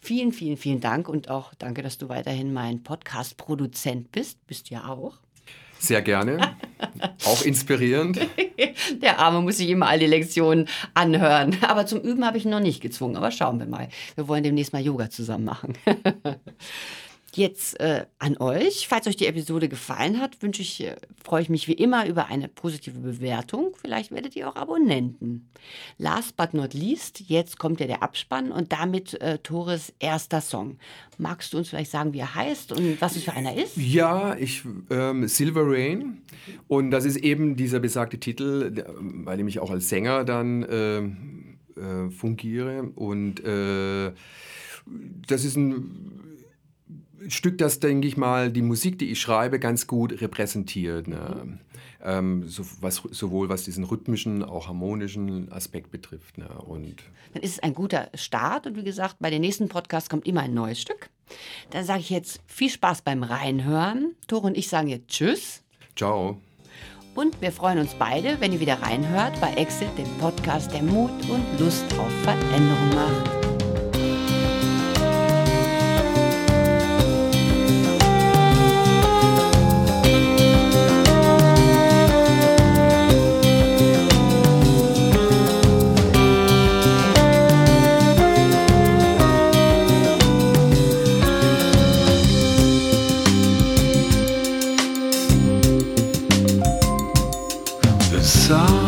Vielen, 0.00 0.32
vielen, 0.32 0.56
vielen 0.56 0.80
Dank 0.80 1.08
und 1.08 1.28
auch 1.28 1.52
danke, 1.58 1.82
dass 1.82 1.98
du 1.98 2.08
weiterhin 2.08 2.54
mein 2.54 2.82
Podcast-Produzent 2.82 4.10
bist. 4.10 4.44
Bist 4.46 4.70
du 4.70 4.74
ja 4.74 4.88
auch. 4.88 5.18
Sehr 5.78 6.02
gerne. 6.02 6.56
Auch 7.24 7.42
inspirierend. 7.42 8.18
Der 9.02 9.18
Arme 9.18 9.40
muss 9.40 9.58
sich 9.58 9.68
immer 9.68 9.86
all 9.86 9.98
die 9.98 10.06
Lektionen 10.06 10.68
anhören. 10.94 11.56
Aber 11.62 11.86
zum 11.86 12.00
Üben 12.00 12.24
habe 12.26 12.38
ich 12.38 12.44
ihn 12.44 12.50
noch 12.50 12.60
nicht 12.60 12.80
gezwungen. 12.80 13.16
Aber 13.16 13.30
schauen 13.30 13.58
wir 13.58 13.66
mal. 13.66 13.88
Wir 14.14 14.28
wollen 14.28 14.42
demnächst 14.42 14.72
mal 14.72 14.82
Yoga 14.82 15.10
zusammen 15.10 15.44
machen. 15.44 15.74
Jetzt 17.34 17.78
äh, 17.78 18.06
an 18.18 18.38
euch. 18.38 18.88
Falls 18.88 19.06
euch 19.06 19.16
die 19.16 19.26
Episode 19.26 19.68
gefallen 19.68 20.18
hat, 20.18 20.42
wünsche 20.42 20.62
ich, 20.62 20.82
äh, 20.82 20.96
freue 21.22 21.42
ich 21.42 21.50
mich 21.50 21.68
wie 21.68 21.74
immer 21.74 22.06
über 22.06 22.26
eine 22.26 22.48
positive 22.48 22.98
Bewertung. 22.98 23.74
Vielleicht 23.80 24.10
werdet 24.10 24.34
ihr 24.34 24.48
auch 24.48 24.56
Abonnenten. 24.56 25.48
Last 25.98 26.36
but 26.36 26.54
not 26.54 26.72
least, 26.72 27.20
jetzt 27.20 27.58
kommt 27.58 27.80
ja 27.80 27.86
der 27.86 28.02
Abspann 28.02 28.50
und 28.50 28.72
damit 28.72 29.20
äh, 29.20 29.38
Tores 29.38 29.92
erster 29.98 30.40
Song. 30.40 30.78
Magst 31.18 31.52
du 31.52 31.58
uns 31.58 31.68
vielleicht 31.68 31.90
sagen, 31.90 32.14
wie 32.14 32.20
er 32.20 32.34
heißt 32.34 32.72
und 32.72 33.00
was 33.00 33.16
es 33.16 33.24
für 33.24 33.32
einer 33.32 33.54
ist? 33.54 33.76
Ja, 33.76 34.34
ich 34.36 34.62
ähm, 34.88 35.28
Silver 35.28 35.64
Rain 35.64 36.22
und 36.66 36.90
das 36.90 37.04
ist 37.04 37.16
eben 37.16 37.56
dieser 37.56 37.80
besagte 37.80 38.18
Titel, 38.18 38.70
dem 38.70 39.48
ich 39.48 39.60
auch 39.60 39.70
als 39.70 39.88
Sänger 39.90 40.24
dann 40.24 40.66
ähm, 40.70 41.58
äh, 41.76 42.10
fungiere 42.10 42.84
und 42.94 43.44
äh, 43.44 44.12
das 45.26 45.44
ist 45.44 45.56
ein 45.56 46.28
Stück, 47.28 47.58
das, 47.58 47.80
denke 47.80 48.06
ich 48.06 48.16
mal, 48.16 48.50
die 48.50 48.62
Musik, 48.62 48.98
die 48.98 49.10
ich 49.10 49.20
schreibe, 49.20 49.58
ganz 49.58 49.86
gut 49.86 50.20
repräsentiert. 50.20 51.08
Ne? 51.08 51.58
Ähm, 52.02 52.48
so, 52.48 52.64
was, 52.80 53.02
sowohl 53.10 53.48
was 53.48 53.64
diesen 53.64 53.84
rhythmischen, 53.84 54.44
auch 54.44 54.68
harmonischen 54.68 55.50
Aspekt 55.50 55.90
betrifft. 55.90 56.38
Ne? 56.38 56.48
Und 56.48 57.02
Dann 57.34 57.42
ist 57.42 57.52
es 57.52 57.58
ein 57.60 57.74
guter 57.74 58.08
Start 58.14 58.66
und 58.66 58.76
wie 58.76 58.84
gesagt, 58.84 59.16
bei 59.18 59.30
den 59.30 59.40
nächsten 59.40 59.68
Podcasts 59.68 60.08
kommt 60.08 60.26
immer 60.26 60.42
ein 60.42 60.54
neues 60.54 60.80
Stück. 60.80 61.10
Dann 61.70 61.84
sage 61.84 62.00
ich 62.00 62.10
jetzt 62.10 62.40
viel 62.46 62.70
Spaß 62.70 63.02
beim 63.02 63.22
Reinhören. 63.22 64.14
Tore 64.26 64.46
und 64.46 64.56
ich 64.56 64.68
sagen 64.68 64.88
jetzt 64.88 65.08
Tschüss. 65.08 65.62
Ciao. 65.96 66.40
Und 67.14 67.40
wir 67.40 67.50
freuen 67.50 67.80
uns 67.80 67.94
beide, 67.94 68.40
wenn 68.40 68.52
ihr 68.52 68.60
wieder 68.60 68.80
reinhört 68.80 69.40
bei 69.40 69.52
Exit, 69.54 69.88
dem 69.98 70.06
Podcast, 70.18 70.72
der 70.72 70.84
Mut 70.84 71.10
und 71.28 71.44
Lust 71.58 71.84
auf 71.98 72.12
Veränderung 72.22 72.90
macht. 72.94 73.37
song. 98.28 98.87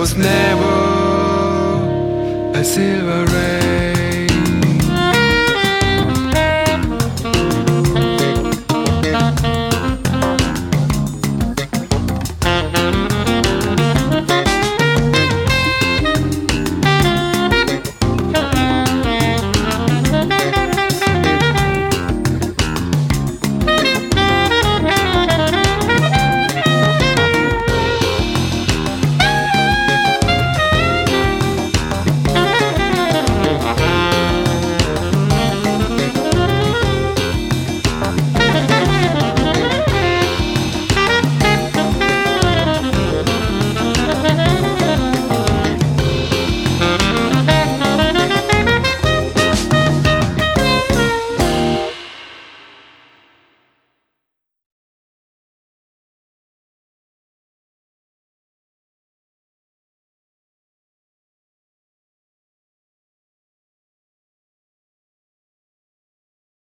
was 0.00 0.16
never 0.16 0.78
a 2.58 2.64
silver 2.64 3.26
rain. 3.26 3.69